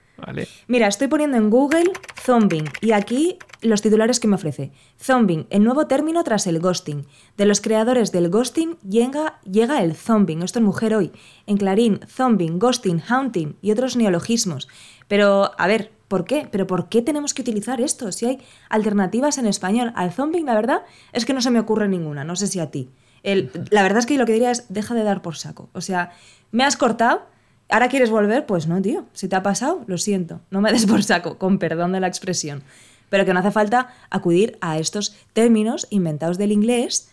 Mira, 0.69 0.87
estoy 0.87 1.09
poniendo 1.09 1.37
en 1.37 1.51
Google 1.51 1.93
zombing 2.21 2.65
y 2.81 2.93
aquí 2.93 3.39
los 3.61 3.83
titulares 3.83 4.21
que 4.21 4.29
me 4.29 4.37
ofrece. 4.37 4.73
Zombing, 4.99 5.47
el 5.51 5.65
nuevo 5.65 5.87
término 5.87 6.23
tras 6.25 6.47
el 6.47 6.61
ghosting. 6.61 7.07
De 7.37 7.47
los 7.47 7.61
creadores 7.61 8.13
del 8.13 8.29
ghosting 8.29 8.79
llega, 8.89 9.41
llega 9.43 9.83
el 9.83 9.95
zombing. 9.95 10.43
Esto 10.43 10.59
es 10.59 10.65
mujer 10.65 10.95
hoy. 10.95 11.13
En 11.47 11.57
Clarín, 11.57 12.01
zombing, 12.07 12.59
ghosting, 12.59 13.01
haunting 13.01 13.57
y 13.63 13.73
otros 13.73 13.97
neologismos. 13.97 14.69
Pero, 15.09 15.53
a 15.59 15.67
ver, 15.67 15.93
¿por 16.09 16.25
qué? 16.25 16.49
¿Pero 16.51 16.67
por 16.67 16.89
qué 16.89 17.03
tenemos 17.03 17.35
que 17.35 17.43
utilizar 17.43 17.81
esto? 17.81 18.13
Si 18.13 18.27
hay 18.27 18.39
alternativas 18.69 19.39
en 19.39 19.47
español 19.47 19.93
al 19.95 20.13
zombing, 20.13 20.47
la 20.47 20.55
verdad 20.55 20.83
es 21.13 21.25
que 21.25 21.35
no 21.35 21.41
se 21.41 21.51
me 21.51 21.61
ocurre 21.61 21.89
ninguna. 21.89 22.25
No 22.25 22.37
sé 22.37 22.47
si 22.47 22.61
a 22.61 22.71
ti. 22.71 22.91
La 23.23 23.83
verdad 23.83 23.99
es 23.99 24.07
que 24.07 24.19
lo 24.19 24.27
que 24.27 24.33
diría 24.33 24.51
es, 24.51 24.67
deja 24.69 24.95
de 24.95 25.05
dar 25.05 25.23
por 25.23 25.37
saco. 25.37 25.71
O 25.73 25.81
sea, 25.81 26.13
me 26.51 26.65
has 26.65 26.77
cortado, 26.77 27.27
¿Ahora 27.73 27.89
quieres 27.89 28.11
volver? 28.11 28.45
Pues 28.45 28.67
no, 28.67 28.83
tío. 28.83 29.07
Si 29.15 29.29
te 29.29 29.37
ha 29.37 29.43
pasado, 29.43 29.83
lo 29.87 29.97
siento. 29.97 30.43
No 30.51 30.61
me 30.61 30.71
des 30.73 30.85
por 30.85 31.03
saco, 31.03 31.39
con 31.39 31.59
perdón 31.59 31.93
de 31.93 32.01
la 32.01 32.07
expresión. 32.07 32.63
Pero 33.09 33.25
que 33.25 33.33
no 33.33 33.41
hace 33.41 33.51
falta 33.51 33.89
acudir 34.11 34.59
a 34.61 34.79
estos 34.79 35.17
términos 35.33 35.87
inventados 35.89 36.37
del 36.37 36.53
inglés, 36.53 37.11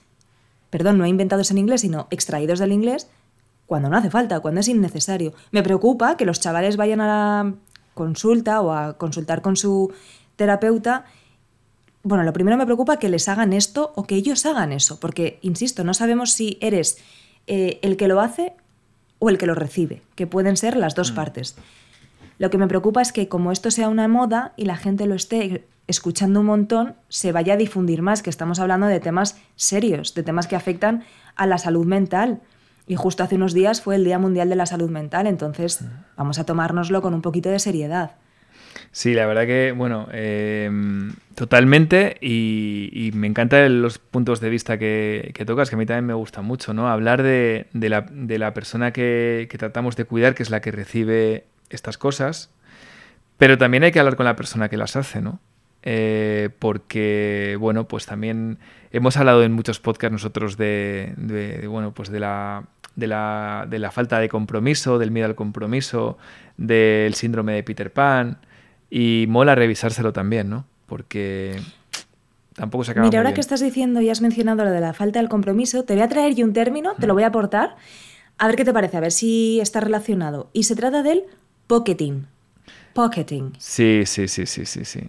perdón, 0.70 0.98
no 0.98 1.08
inventados 1.08 1.50
en 1.50 1.60
inglés, 1.60 1.80
sino 1.80 2.08
extraídos 2.12 2.60
del 2.60 2.74
inglés, 2.74 3.08
cuando 3.68 3.88
no 3.88 3.96
hace 3.96 4.10
falta, 4.10 4.42
cuando 4.42 4.60
es 4.60 4.68
innecesario. 4.68 5.34
Me 5.52 5.64
preocupa 5.64 6.18
que 6.18 6.26
los 6.26 6.42
chavales 6.42 6.76
vayan 6.76 7.00
a 7.00 7.08
la 7.08 7.54
consulta 7.94 8.60
o 8.60 8.74
a 8.74 8.98
consultar 8.98 9.42
con 9.42 9.56
su 9.56 9.94
terapeuta. 10.36 11.06
Bueno, 12.04 12.26
lo 12.26 12.34
primero 12.34 12.58
me 12.58 12.66
preocupa 12.66 13.00
que 13.00 13.08
les 13.08 13.30
hagan 13.30 13.54
esto 13.54 13.94
o 13.96 14.04
que 14.04 14.16
ellos 14.16 14.46
hagan 14.46 14.74
eso, 14.74 15.00
porque, 15.00 15.40
insisto, 15.42 15.86
no 15.86 15.94
sabemos 15.94 16.34
si 16.34 16.58
eres 16.60 16.98
eh, 17.48 17.80
el 17.82 17.96
que 17.96 18.10
lo 18.10 18.20
hace 18.20 18.56
o 19.20 19.30
el 19.30 19.38
que 19.38 19.46
lo 19.46 19.56
recibe, 19.56 20.02
que 20.16 20.28
pueden 20.28 20.58
ser 20.58 20.76
las 20.76 20.96
dos 20.96 21.12
partes. 21.12 21.56
Lo 22.38 22.50
que 22.50 22.58
me 22.58 22.68
preocupa 22.68 23.02
es 23.02 23.12
que 23.12 23.28
como 23.28 23.52
esto 23.52 23.70
sea 23.70 23.90
una 23.90 24.08
moda 24.08 24.54
y 24.56 24.66
la 24.66 24.78
gente 24.78 25.06
lo 25.06 25.16
esté 25.16 25.68
escuchando 25.88 26.40
un 26.40 26.46
montón, 26.46 26.96
se 27.10 27.32
vaya 27.32 27.54
a 27.54 27.58
difundir 27.58 28.02
más, 28.02 28.22
que 28.22 28.30
estamos 28.30 28.60
hablando 28.60 28.88
de 28.88 29.00
temas 29.00 29.38
serios, 29.56 30.14
de 30.14 30.24
temas 30.24 30.48
que 30.48 30.56
afectan 30.56 31.04
a 31.36 31.46
la 31.48 31.58
salud 31.58 31.86
mental. 31.86 32.42
Y 32.88 32.96
justo 32.96 33.24
hace 33.24 33.36
unos 33.36 33.54
días 33.54 33.82
fue 33.82 33.96
el 33.96 34.06
Día 34.06 34.20
Mundial 34.20 34.50
de 34.50 34.56
la 34.56 34.66
Salud 34.66 34.90
Mental, 34.90 35.28
entonces 35.28 35.84
vamos 36.16 36.40
a 36.40 36.46
tomárnoslo 36.46 37.02
con 37.02 37.14
un 37.14 37.22
poquito 37.22 37.50
de 37.50 37.60
seriedad. 37.60 38.16
Sí, 38.92 39.14
la 39.14 39.26
verdad 39.26 39.46
que, 39.46 39.72
bueno, 39.76 40.08
eh, 40.12 40.70
totalmente 41.36 42.18
y, 42.22 43.12
me 43.14 43.28
encantan 43.28 43.82
los 43.82 43.98
puntos 43.98 44.40
de 44.40 44.50
vista 44.50 44.78
que, 44.78 45.34
tocas, 45.46 45.70
que 45.70 45.76
a 45.76 45.78
mí 45.78 45.86
también 45.86 46.06
me 46.06 46.14
gusta 46.14 46.42
mucho, 46.42 46.74
¿no? 46.74 46.90
Hablar 46.90 47.24
de, 47.24 47.68
la, 47.74 48.02
de 48.12 48.40
la 48.40 48.54
persona 48.54 48.92
que, 48.92 49.48
tratamos 49.58 49.96
de 49.96 50.06
cuidar, 50.06 50.36
que 50.36 50.44
es 50.44 50.50
la 50.50 50.62
que 50.62 50.72
recibe 50.72 51.46
estas 51.70 51.98
cosas, 51.98 52.52
pero 53.38 53.58
también 53.58 53.84
hay 53.84 53.92
que 53.92 54.00
hablar 54.00 54.16
con 54.16 54.26
la 54.26 54.36
persona 54.36 54.70
que 54.70 54.78
las 54.78 54.96
hace, 54.96 55.22
¿no? 55.22 55.40
Eh, 55.82 56.50
porque, 56.60 57.56
bueno, 57.60 57.88
pues 57.88 58.06
también 58.06 58.58
hemos 58.92 59.16
hablado 59.16 59.44
en 59.44 59.54
muchos 59.54 59.80
podcasts 59.80 60.12
nosotros 60.12 60.58
de- 60.58 61.14
de, 61.16 61.68
bueno, 61.68 61.94
pues 61.94 62.10
de 62.10 62.20
la, 62.20 62.66
de, 62.96 63.08
la, 63.08 63.66
de 63.70 63.80
la 63.80 63.92
falta 63.92 64.20
de 64.20 64.28
compromiso, 64.28 65.00
del 65.00 65.12
miedo 65.12 65.28
al 65.28 65.36
compromiso, 65.36 66.18
del 66.58 67.14
síndrome 67.14 67.54
de 67.54 67.64
Peter 67.64 67.94
Pan, 67.94 68.40
y 68.90 69.26
mola 69.28 69.56
revisárselo 69.56 70.14
también, 70.14 70.50
¿no? 70.50 70.66
Porque 70.86 71.60
tampoco 72.56 72.84
se 72.84 72.92
acaba 72.92 73.06
Mira, 73.06 73.12
muy 73.12 73.18
ahora 73.18 73.30
bien. 73.30 73.36
que 73.36 73.42
estás 73.42 73.62
diciendo 73.62 74.02
y 74.02 74.10
has 74.10 74.22
mencionado 74.22 74.64
lo 74.64 74.72
de 74.72 74.82
la 74.82 74.94
falta 74.94 75.20
del 75.20 75.30
compromiso, 75.30 75.84
te 75.84 75.94
voy 75.94 76.04
a 76.04 76.10
traer 76.10 76.36
yo 76.36 76.46
un 76.46 76.54
término, 76.54 76.96
te 77.00 77.08
lo 77.08 77.14
voy 77.14 77.24
a 77.24 77.28
aportar, 77.28 77.76
a 78.38 78.48
ver 78.48 78.56
qué 78.56 78.66
te 78.66 78.74
parece, 78.74 78.98
a 78.98 79.02
ver 79.02 79.12
si 79.12 79.60
está 79.60 79.80
relacionado. 79.80 80.50
Y 80.54 80.64
se 80.64 80.76
trata 80.76 81.04
del 81.04 81.24
pocketing. 81.68 82.26
Pocketing. 82.94 83.54
Sí, 83.60 84.04
sí, 84.06 84.28
sí, 84.28 84.46
sí, 84.46 84.66
sí, 84.66 84.86
sí. 84.86 85.02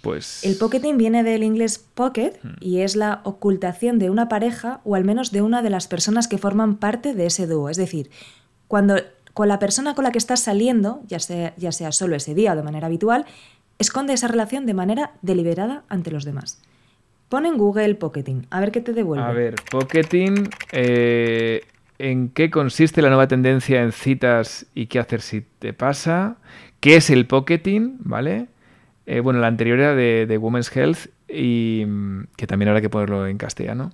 Pues... 0.00 0.44
El 0.44 0.56
pocketing 0.56 0.98
viene 0.98 1.22
del 1.22 1.44
inglés 1.44 1.78
pocket 1.78 2.32
y 2.60 2.80
es 2.80 2.96
la 2.96 3.20
ocultación 3.22 4.00
de 4.00 4.10
una 4.10 4.28
pareja 4.28 4.80
o 4.84 4.96
al 4.96 5.04
menos 5.04 5.30
de 5.30 5.42
una 5.42 5.62
de 5.62 5.70
las 5.70 5.86
personas 5.86 6.26
que 6.26 6.38
forman 6.38 6.76
parte 6.76 7.14
de 7.14 7.26
ese 7.26 7.46
dúo. 7.46 7.70
Es 7.70 7.76
decir, 7.76 8.10
cuando 8.66 8.96
con 9.34 9.48
la 9.48 9.58
persona 9.58 9.94
con 9.94 10.04
la 10.04 10.12
que 10.12 10.18
estás 10.18 10.40
saliendo, 10.40 11.02
ya 11.06 11.18
sea, 11.18 11.54
ya 11.56 11.72
sea 11.72 11.92
solo 11.92 12.16
ese 12.16 12.34
día 12.34 12.52
o 12.52 12.56
de 12.56 12.62
manera 12.62 12.86
habitual, 12.86 13.26
esconde 13.78 14.12
esa 14.12 14.28
relación 14.28 14.66
de 14.66 14.74
manera 14.74 15.12
deliberada 15.22 15.84
ante 15.88 16.10
los 16.10 16.24
demás. 16.24 16.62
Pon 17.28 17.46
en 17.46 17.56
Google 17.56 17.94
pocketing, 17.94 18.46
a 18.50 18.60
ver 18.60 18.72
qué 18.72 18.80
te 18.80 18.92
devuelve. 18.92 19.24
A 19.24 19.32
ver, 19.32 19.54
pocketing, 19.70 20.50
eh, 20.72 21.62
¿en 21.98 22.28
qué 22.28 22.50
consiste 22.50 23.00
la 23.00 23.08
nueva 23.08 23.26
tendencia 23.26 23.82
en 23.82 23.92
citas 23.92 24.66
y 24.74 24.86
qué 24.86 24.98
hacer 24.98 25.22
si 25.22 25.40
te 25.40 25.72
pasa? 25.72 26.36
¿Qué 26.80 26.96
es 26.96 27.08
el 27.08 27.26
pocketing? 27.26 27.96
¿Vale? 28.00 28.48
Eh, 29.06 29.20
bueno, 29.20 29.40
la 29.40 29.46
anterior 29.46 29.78
era 29.78 29.94
de, 29.94 30.26
de, 30.26 30.38
Women's 30.38 30.74
Health 30.76 31.08
y 31.26 31.84
mm, 31.86 32.24
que 32.36 32.46
también 32.46 32.68
habrá 32.68 32.82
que 32.82 32.90
ponerlo 32.90 33.26
en 33.26 33.38
castellano. 33.38 33.92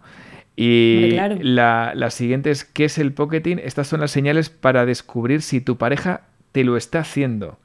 Y 0.60 1.12
la, 1.40 1.92
la, 1.94 2.10
siguiente 2.10 2.50
es 2.50 2.64
¿qué 2.64 2.86
es 2.86 2.98
el 2.98 3.12
pocketing? 3.12 3.60
Estas 3.62 3.86
son 3.86 4.00
las 4.00 4.10
señales 4.10 4.50
para 4.50 4.86
descubrir 4.86 5.40
si 5.40 5.60
tu 5.60 5.76
pareja 5.76 6.22
te 6.50 6.64
lo 6.64 6.76
está 6.76 6.98
haciendo. 6.98 7.58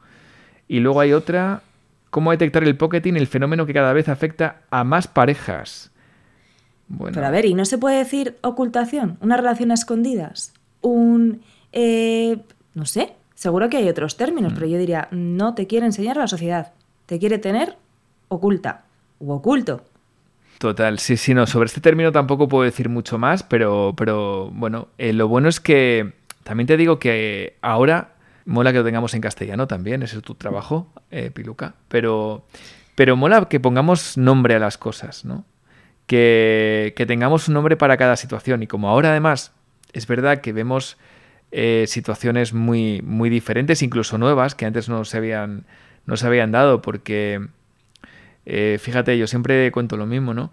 Y 0.67 0.79
luego 0.79 0.99
hay 0.99 1.11
otra, 1.11 1.63
¿cómo 2.11 2.29
detectar 2.29 2.63
el 2.63 2.77
pocketing? 2.77 3.15
El 3.15 3.25
fenómeno 3.25 3.65
que 3.65 3.73
cada 3.73 3.93
vez 3.93 4.09
afecta 4.09 4.61
a 4.69 4.83
más 4.83 5.07
parejas. 5.07 5.89
Bueno. 6.87 7.15
Pero 7.15 7.25
a 7.25 7.31
ver, 7.31 7.45
¿y 7.45 7.55
no 7.55 7.65
se 7.65 7.79
puede 7.79 7.97
decir 7.97 8.37
ocultación? 8.41 9.17
¿Una 9.21 9.37
relación 9.37 9.71
a 9.71 9.73
escondidas? 9.73 10.53
¿Un... 10.81 11.41
Eh, 11.71 12.37
no 12.75 12.85
sé, 12.85 13.15
seguro 13.33 13.69
que 13.69 13.77
hay 13.77 13.89
otros 13.89 14.17
términos, 14.17 14.51
mm. 14.51 14.55
pero 14.55 14.67
yo 14.67 14.77
diría, 14.77 15.07
no 15.09 15.55
te 15.55 15.65
quiere 15.65 15.87
enseñar 15.87 16.19
a 16.19 16.21
la 16.21 16.27
sociedad, 16.27 16.73
te 17.07 17.17
quiere 17.17 17.39
tener 17.39 17.75
oculta 18.27 18.83
u 19.19 19.31
oculto. 19.31 19.83
Total, 20.63 20.97
sí, 20.97 21.17
sí, 21.17 21.33
no, 21.33 21.45
sobre 21.45 21.65
este 21.65 21.81
término 21.81 22.13
tampoco 22.13 22.47
puedo 22.47 22.63
decir 22.63 22.87
mucho 22.87 23.17
más, 23.17 23.43
pero, 23.43 23.93
pero 23.97 24.49
bueno, 24.53 24.87
eh, 24.97 25.11
lo 25.11 25.27
bueno 25.27 25.49
es 25.49 25.59
que 25.59 26.13
también 26.45 26.67
te 26.67 26.77
digo 26.77 26.99
que 26.99 27.57
ahora 27.61 28.13
mola 28.45 28.71
que 28.71 28.77
lo 28.77 28.85
tengamos 28.85 29.13
en 29.13 29.19
castellano 29.19 29.67
también, 29.67 30.03
ese 30.03 30.15
es 30.15 30.23
tu 30.23 30.35
trabajo, 30.35 30.87
eh, 31.11 31.31
Piluca, 31.31 31.75
pero, 31.89 32.45
pero 32.95 33.17
mola 33.17 33.49
que 33.49 33.59
pongamos 33.59 34.17
nombre 34.17 34.55
a 34.55 34.59
las 34.59 34.77
cosas, 34.77 35.25
¿no? 35.25 35.43
Que, 36.07 36.93
que, 36.95 37.05
tengamos 37.05 37.49
un 37.49 37.55
nombre 37.55 37.75
para 37.75 37.97
cada 37.97 38.15
situación 38.15 38.63
y 38.63 38.67
como 38.67 38.87
ahora 38.87 39.09
además 39.09 39.51
es 39.91 40.07
verdad 40.07 40.39
que 40.39 40.53
vemos 40.53 40.95
eh, 41.51 41.83
situaciones 41.89 42.53
muy, 42.53 43.01
muy 43.01 43.29
diferentes, 43.29 43.81
incluso 43.81 44.17
nuevas, 44.17 44.55
que 44.55 44.65
antes 44.65 44.87
no 44.87 45.03
se 45.03 45.17
habían, 45.17 45.65
no 46.05 46.15
se 46.15 46.25
habían 46.25 46.53
dado, 46.53 46.81
porque 46.81 47.49
eh, 48.45 48.77
fíjate, 48.81 49.17
yo 49.17 49.27
siempre 49.27 49.71
cuento 49.71 49.97
lo 49.97 50.05
mismo, 50.05 50.33
¿no? 50.33 50.51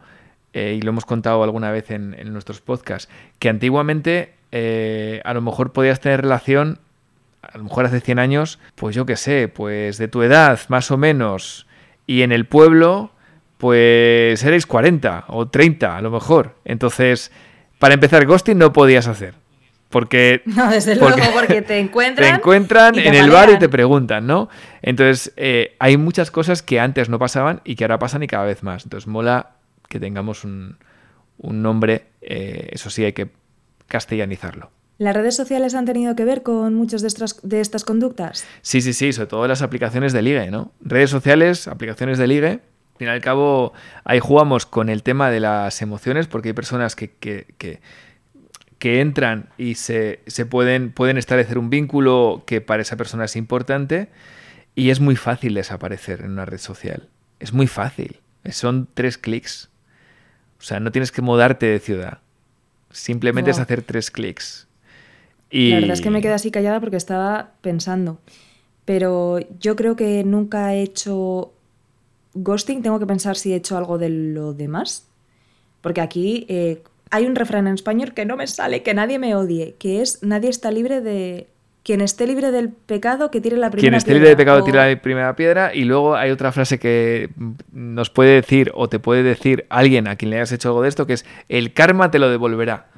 Eh, 0.53 0.77
y 0.79 0.83
lo 0.83 0.91
hemos 0.91 1.05
contado 1.05 1.43
alguna 1.45 1.71
vez 1.71 1.91
en, 1.91 2.17
nuestros 2.33 2.61
podcasts, 2.61 3.09
que 3.39 3.49
antiguamente 3.49 4.35
eh, 4.53 5.21
a 5.25 5.33
lo 5.33 5.41
mejor 5.41 5.73
podías 5.73 6.01
tener 6.01 6.23
relación, 6.23 6.79
a 7.43 7.57
lo 7.57 7.65
mejor 7.65 7.87
hace 7.87 8.01
100 8.01 8.19
años, 8.19 8.59
pues 8.75 8.97
yo 8.97 9.07
qué 9.07 9.17
sé, 9.17 9.49
pues 9.49 9.99
de 9.99 10.09
tu 10.09 10.23
edad 10.23 10.59
más 10.69 10.91
o 10.91 10.97
menos, 10.97 11.67
y 12.07 12.23
en 12.23 12.33
el 12.33 12.47
pueblo, 12.47 13.13
pues 13.59 14.43
erais 14.43 14.67
40 14.67 15.27
o 15.29 15.49
30 15.49 15.97
a 15.97 16.01
lo 16.01 16.11
mejor. 16.11 16.57
Entonces, 16.65 17.31
para 17.79 17.95
empezar, 17.95 18.27
ghosting 18.27 18.59
no 18.59 18.73
podías 18.73 19.07
hacer. 19.07 19.35
Porque, 19.91 20.43
no, 20.47 20.71
desde 20.71 20.97
luego, 20.97 21.19
porque 21.35 21.63
te 21.63 21.79
encuentran. 21.79 22.29
Te 22.31 22.37
encuentran 22.37 22.99
en 22.99 23.15
el 23.15 23.31
bar 23.31 23.51
y 23.51 23.59
te 23.59 23.69
preguntan, 23.69 24.27
¿no? 24.27 24.49
Entonces, 24.83 25.33
eh, 25.37 25.77
hay 25.79 25.97
muchas 25.97 26.31
cosas 26.31 26.63
que 26.63 26.81
antes 26.81 27.09
no 27.09 27.19
pasaban 27.19 27.61
y 27.65 27.75
que 27.75 27.85
ahora 27.85 27.99
pasan 27.99 28.23
y 28.23 28.27
cada 28.27 28.45
vez 28.45 28.63
más. 28.63 28.85
Entonces, 28.85 29.07
mola 29.07 29.51
que 29.89 29.99
tengamos 29.99 30.45
un, 30.45 30.79
nombre, 31.39 32.07
eh, 32.23 32.69
eso 32.73 32.89
sí, 32.91 33.05
hay 33.05 33.13
que 33.13 33.31
castellanizarlo. 33.89 34.71
¿Las 34.99 35.17
redes 35.17 35.35
sociales 35.35 35.75
han 35.75 35.87
tenido 35.87 36.15
que 36.15 36.25
ver 36.25 36.43
con 36.43 36.75
muchas 36.75 37.03
de 37.03 37.09
estas, 37.09 37.41
de 37.43 37.61
estas 37.61 37.85
conductas? 37.85 38.47
Sí, 38.63 38.83
sí, 38.83 38.93
sí, 38.93 39.13
sobre 39.13 39.29
todo 39.29 39.49
las 39.49 39.63
aplicaciones 39.63 40.13
de 40.13 40.23
ligue, 40.23 40.51
¿no? 40.51 40.73
Redes 40.83 41.11
sociales, 41.11 41.67
aplicaciones 41.67 42.19
de 42.19 42.27
ligue. 42.27 42.49
Al 42.49 42.99
fin 42.99 43.09
y 43.09 43.11
al 43.11 43.23
cabo, 43.23 43.73
ahí 44.05 44.21
jugamos 44.21 44.67
con 44.67 44.91
el 44.91 45.03
tema 45.03 45.31
de 45.31 45.41
las 45.41 45.81
emociones, 45.81 46.27
porque 46.27 46.51
hay 46.51 46.53
personas 46.53 46.95
que, 46.95 47.11
que 47.13 47.47
que 47.57 47.81
entran 48.81 49.51
y 49.59 49.75
se, 49.75 50.21
pueden, 50.49 50.91
pueden 50.91 51.19
establecer 51.19 51.59
un 51.59 51.71
vínculo 51.71 52.45
que 52.47 52.61
para 52.61 52.83
esa 52.83 52.97
persona 52.97 53.27
es 53.27 53.37
importante 53.37 54.09
y 54.75 54.91
es 54.91 55.01
muy 55.01 55.17
fácil 55.17 55.55
desaparecer 55.55 56.23
en 56.23 56.33
una 56.33 56.47
red 56.47 56.59
social. 56.59 57.09
Es 57.39 57.53
muy 57.53 57.67
fácil. 57.67 58.21
Son 58.51 58.89
tres 58.95 59.19
clics. 59.19 59.69
O 60.59 60.63
sea, 60.63 60.81
no 60.81 60.93
tienes 60.93 61.13
que 61.13 61.23
mudarte 61.23 61.67
de 61.67 61.79
ciudad. 61.79 62.19
Simplemente 62.91 63.51
es 63.51 63.59
hacer 63.59 63.83
tres 63.83 64.11
clics. 64.11 64.67
Y... 65.51 65.71
La 65.71 65.81
verdad 65.81 65.93
es 65.93 66.01
que 66.01 66.11
me 66.11 66.23
quedé 66.23 66.33
así 66.33 66.51
callada 66.51 66.81
porque 66.81 66.97
estaba 66.97 67.53
pensando. 67.61 68.19
Pero 68.85 69.39
yo 69.61 69.77
creo 69.77 69.97
que 69.97 70.25
nunca 70.25 70.75
he 70.75 70.83
hecho 70.83 71.53
ghosting. 72.35 72.83
Tengo 72.83 72.99
que 72.99 73.07
pensar 73.07 73.37
si 73.37 73.53
he 73.53 73.57
hecho 73.57 73.77
algo 73.77 73.99
de 73.99 74.09
lo 74.09 74.55
demás. 74.55 75.07
Porque 75.81 76.01
aquí, 76.01 76.47
eh, 76.49 76.83
hay 77.11 77.27
un 77.27 77.35
refrán 77.37 77.67
en 77.67 77.75
español 77.75 78.15
que 78.15 78.25
no 78.25 78.37
me 78.37 78.47
sale, 78.47 78.83
que 78.83 78.95
nadie 78.95 79.19
me 79.19 79.35
odie, 79.35 79.75
que 79.79 80.01
es 80.01 80.23
nadie 80.23 80.51
está 80.51 80.71
libre 80.71 81.01
de... 81.01 81.49
Quien 81.83 82.03
esté 82.03 82.27
libre 82.27 82.51
del 82.51 82.69
pecado, 82.69 83.31
que 83.31 83.41
tire 83.41 83.57
la 83.57 83.71
primera 83.71 83.81
piedra. 83.81 83.81
Quien 83.81 83.95
esté 83.95 84.13
libre 84.13 84.29
del 84.29 84.37
pecado, 84.37 84.63
tire 84.63 84.77
la 84.77 85.01
primera 85.01 85.35
piedra. 85.35 85.75
Y 85.75 85.85
luego 85.85 86.15
hay 86.15 86.31
otra 86.31 86.53
frase 86.53 86.79
que 86.79 87.31
nos 87.73 88.11
puede 88.11 88.33
decir 88.33 88.71
o 88.75 88.91
te 88.91 88.99
puede 88.99 89.23
decir 89.23 89.65
alguien 89.71 90.07
a 90.07 90.17
quien 90.17 90.31
le 90.31 90.37
hayas 90.37 90.53
hecho 90.53 90.69
algo 90.69 90.83
de 90.83 90.91
esto, 90.91 91.07
que 91.07 91.15
es 91.15 91.25
el 91.49 91.73
karma 91.73 92.11
te 92.11 92.19
lo 92.19 92.29
devolverá. 92.29 92.89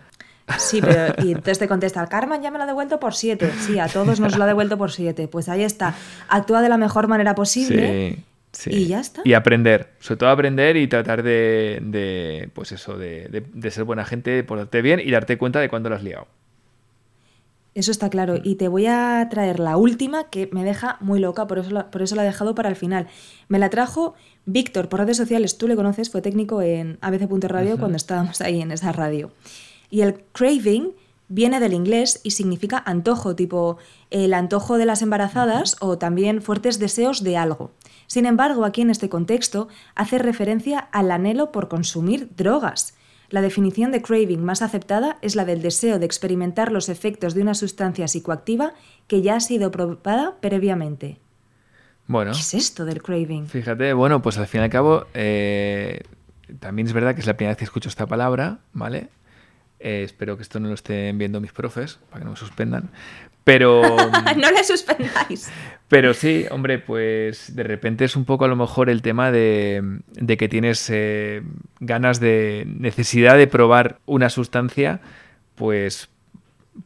Sí, 0.59 0.81
pero 0.81 1.15
y 1.25 1.29
entonces 1.29 1.61
te 1.61 1.69
contesta, 1.69 2.03
el 2.03 2.09
karma 2.09 2.41
ya 2.41 2.51
me 2.51 2.59
lo 2.59 2.65
ha 2.65 2.67
devuelto 2.67 2.99
por 2.99 3.15
siete. 3.15 3.53
Sí, 3.61 3.79
a 3.79 3.87
todos 3.87 4.19
nos 4.19 4.37
lo 4.37 4.43
ha 4.43 4.47
devuelto 4.49 4.77
por 4.77 4.91
siete. 4.91 5.29
Pues 5.29 5.49
ahí 5.49 5.63
está. 5.63 5.95
Actúa 6.29 6.61
de 6.61 6.69
la 6.69 6.77
mejor 6.77 7.07
manera 7.07 7.37
posible. 7.37 8.17
Sí. 8.17 8.25
Y 8.67 8.87
ya 8.87 9.01
está. 9.01 9.23
Y 9.25 9.33
aprender, 9.33 9.91
sobre 9.99 10.19
todo 10.19 10.29
aprender 10.29 10.77
y 10.77 10.87
tratar 10.87 11.23
de, 11.23 12.51
pues 12.55 12.73
eso, 12.73 12.99
de, 12.99 13.71
ser 13.71 13.85
buena 13.85 14.05
gente, 14.05 14.31
de 14.31 14.45
portarte 14.45 14.83
bien 14.83 15.01
y 15.01 15.11
darte 15.11 15.39
cuenta 15.39 15.61
de 15.61 15.69
cuándo 15.69 15.89
lo 15.89 15.97
has 15.97 16.03
liado. 16.03 16.27
Eso 17.75 17.91
está 17.91 18.11
claro. 18.11 18.37
Y 18.43 18.57
te 18.57 18.69
voy 18.69 18.87
a 18.87 19.27
traer 19.31 19.59
la 19.59 19.79
última 19.79 20.29
que 20.29 20.51
me 20.53 20.63
deja 20.63 20.99
muy 21.01 21.21
loca, 21.21 21.47
por 21.47 21.59
eso, 21.59 21.71
la, 21.71 21.91
por 21.91 22.03
eso 22.03 22.15
la 22.15 22.23
he 22.23 22.27
dejado 22.27 22.55
para 22.55 22.69
el 22.69 22.77
final. 22.77 23.09
Me 23.49 23.59
la 23.59 23.71
trajo 23.71 24.15
Víctor 24.45 24.91
por 24.91 25.01
redes 25.01 25.17
sociales, 25.17 25.57
tú 25.57 25.69
le 25.69 25.77
conoces, 25.77 26.11
fue 26.11 26.21
técnico 26.21 26.61
en 26.61 26.99
abc.radio 27.01 27.79
cuando 27.79 27.97
estábamos 27.97 28.43
ahí 28.43 28.61
en 28.61 28.73
esa 28.73 28.93
radio. 28.93 29.31
Y 29.89 30.03
el 30.03 30.21
craving 30.33 30.93
viene 31.33 31.61
del 31.61 31.73
inglés 31.73 32.21
y 32.23 32.33
significa 32.33 32.83
antojo, 32.85 33.35
tipo 33.35 33.79
el 34.11 34.35
antojo 34.35 34.77
de 34.77 34.85
las 34.85 35.01
embarazadas 35.01 35.77
o 35.81 35.97
también 35.97 36.43
fuertes 36.43 36.79
deseos 36.79 37.25
de 37.25 37.39
algo. 37.39 37.73
Sin 38.07 38.27
embargo, 38.27 38.67
aquí 38.67 38.83
en 38.83 38.91
este 38.91 39.09
contexto 39.09 39.69
hace 39.95 40.19
referencia 40.19 40.79
al 40.79 41.11
anhelo 41.11 41.51
por 41.51 41.69
consumir 41.69 42.29
drogas. 42.37 42.95
La 43.31 43.41
definición 43.41 43.93
de 43.93 44.03
craving 44.03 44.45
más 44.45 44.61
aceptada 44.61 45.17
es 45.23 45.35
la 45.37 45.47
del 45.47 45.63
deseo 45.63 45.99
de 45.99 46.05
experimentar 46.05 46.71
los 46.71 46.91
efectos 46.91 47.33
de 47.33 47.41
una 47.41 47.55
sustancia 47.55 48.07
psicoactiva 48.07 48.75
que 49.07 49.23
ya 49.23 49.37
ha 49.37 49.41
sido 49.41 49.71
probada 49.71 50.37
previamente. 50.41 51.19
Bueno. 52.07 52.33
¿Qué 52.33 52.41
es 52.41 52.53
esto 52.53 52.85
del 52.85 53.03
craving? 53.03 53.47
Fíjate, 53.47 53.95
bueno, 53.95 54.21
pues 54.21 54.37
al 54.37 54.47
fin 54.47 54.61
y 54.61 54.65
al 54.65 54.71
cabo, 54.71 55.07
eh, 55.15 56.03
también 56.61 56.87
es 56.87 56.93
verdad 56.93 57.15
que 57.15 57.23
es 57.23 57.27
la 57.27 57.39
primera 57.39 57.53
vez 57.53 57.59
que 57.59 57.65
escucho 57.65 57.89
esta 57.89 58.07
palabra, 58.07 58.59
¿vale? 58.75 59.09
Eh, 59.85 60.05
espero 60.05 60.37
que 60.37 60.45
esto 60.45 60.61
no 60.61 60.69
lo 60.69 60.75
estén 60.75 61.19
viendo 61.19 61.41
mis 61.41 61.53
profes, 61.53 61.99
para 62.09 62.21
que 62.21 62.25
no 62.25 62.31
me 62.31 62.37
suspendan. 62.37 62.91
Pero. 63.43 63.83
no 64.37 64.51
le 64.51 64.63
suspendáis. 64.63 65.51
Pero 65.89 66.15
sí, 66.15 66.47
hombre, 66.51 66.79
pues 66.79 67.55
de 67.55 67.65
repente 67.65 68.05
es 68.05 68.15
un 68.15 68.25
poco 68.25 68.45
a 68.45 68.49
lo 68.49 68.57
mejor 68.57 68.89
el 68.89 69.03
tema 69.03 69.33
de, 69.33 69.83
que 70.39 70.49
tienes 70.49 70.89
eh, 70.89 71.43
ganas 71.81 72.21
de. 72.21 72.65
necesidad 72.67 73.37
de 73.37 73.49
probar 73.49 73.99
una 74.07 74.31
sustancia, 74.31 75.01
pues 75.57 76.09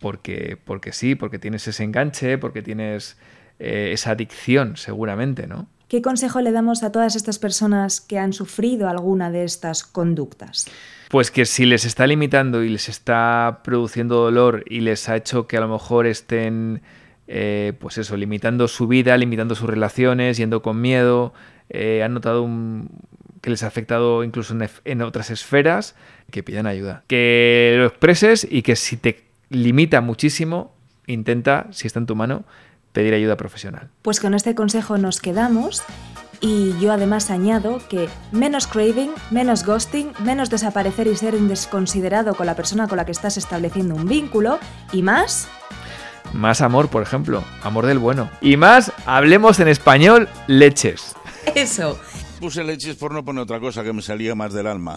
porque, 0.00 0.56
porque 0.64 0.92
sí, 0.92 1.14
porque 1.14 1.38
tienes 1.38 1.68
ese 1.68 1.85
enganche, 1.85 2.38
porque 2.38 2.62
tienes 2.62 3.18
eh, 3.59 3.90
esa 3.92 4.12
adicción, 4.12 4.76
seguramente, 4.76 5.46
¿no? 5.46 5.68
¿Qué 5.88 6.03
consejo 6.03 6.40
le 6.40 6.51
damos 6.51 6.83
a 6.83 6.90
todas 6.90 7.14
estas 7.14 7.38
personas 7.38 8.01
que 8.01 8.18
han 8.18 8.33
sufrido 8.33 8.88
alguna 8.88 9.31
de 9.31 9.44
estas 9.44 9.85
conductas? 9.85 10.66
Pues 11.11 11.31
que 11.31 11.46
si 11.46 11.64
les 11.64 11.85
está 11.85 12.09
limitando 12.09 12.64
y 12.64 12.68
les 12.68 12.88
está 12.88 13.61
produciendo 13.62 14.16
dolor 14.16 14.64
y 14.68 14.81
les 14.81 15.09
ha 15.09 15.14
hecho 15.14 15.46
que 15.46 15.57
a 15.57 15.61
lo 15.61 15.68
mejor 15.68 16.07
estén, 16.07 16.83
eh, 17.29 17.72
pues 17.79 17.99
eso, 17.99 18.16
limitando 18.16 18.66
su 18.66 18.88
vida, 18.88 19.16
limitando 19.16 19.55
sus 19.55 19.70
relaciones, 19.70 20.37
yendo 20.38 20.61
con 20.61 20.81
miedo, 20.81 21.33
eh, 21.68 22.03
han 22.03 22.14
notado 22.14 22.49
que 23.40 23.51
les 23.51 23.62
ha 23.62 23.68
afectado 23.68 24.25
incluso 24.25 24.57
en, 24.85 25.03
otras 25.03 25.31
esferas, 25.31 25.94
que 26.33 26.42
pidan 26.42 26.66
ayuda. 26.66 27.05
Que 27.07 27.77
lo 27.79 27.87
expreses 27.87 28.44
y 28.51 28.62
que 28.62 28.75
si 28.75 28.96
te 28.96 29.22
limita 29.51 30.01
muchísimo, 30.01 30.75
intenta, 31.07 31.68
si 31.70 31.87
está 31.87 32.01
en 32.01 32.07
tu 32.07 32.16
mano, 32.16 32.44
pedir 32.96 33.12
ayuda 33.12 33.37
profesional. 33.37 33.90
Pues 34.00 34.20
con 34.20 34.32
este 34.32 34.54
consejo 34.54 34.96
nos 34.96 35.20
quedamos 35.20 35.82
y 36.40 36.78
yo 36.80 36.92
además 36.92 37.30
añado 37.30 37.78
que 37.90 38.09
menos 38.32 38.66
craving, 38.66 39.11
menos 39.30 39.66
ghosting, 39.66 40.12
menos 40.20 40.48
desaparecer 40.48 41.06
y 41.06 41.14
ser 41.14 41.35
un 41.35 41.46
desconsiderado 41.46 42.35
con 42.35 42.46
la 42.46 42.56
persona 42.56 42.88
con 42.88 42.96
la 42.96 43.04
que 43.04 43.12
estás 43.12 43.37
estableciendo 43.37 43.94
un 43.94 44.06
vínculo 44.06 44.59
y 44.92 45.02
más... 45.02 45.46
Más 46.32 46.62
amor, 46.62 46.88
por 46.88 47.02
ejemplo, 47.02 47.44
amor 47.62 47.85
del 47.85 47.98
bueno. 47.98 48.30
Y 48.40 48.56
más, 48.56 48.90
hablemos 49.04 49.61
en 49.61 49.68
español, 49.68 50.26
leches. 50.46 51.14
Eso. 51.54 51.98
Puse 52.40 52.64
leches 52.64 52.96
por 52.96 53.12
no 53.12 53.22
poner 53.26 53.42
otra 53.42 53.61
cosa 53.61 53.85
que 53.85 53.92
me 53.92 54.00
salía 54.00 54.35
más 54.35 54.54
del 54.54 54.66
alma. 54.66 54.96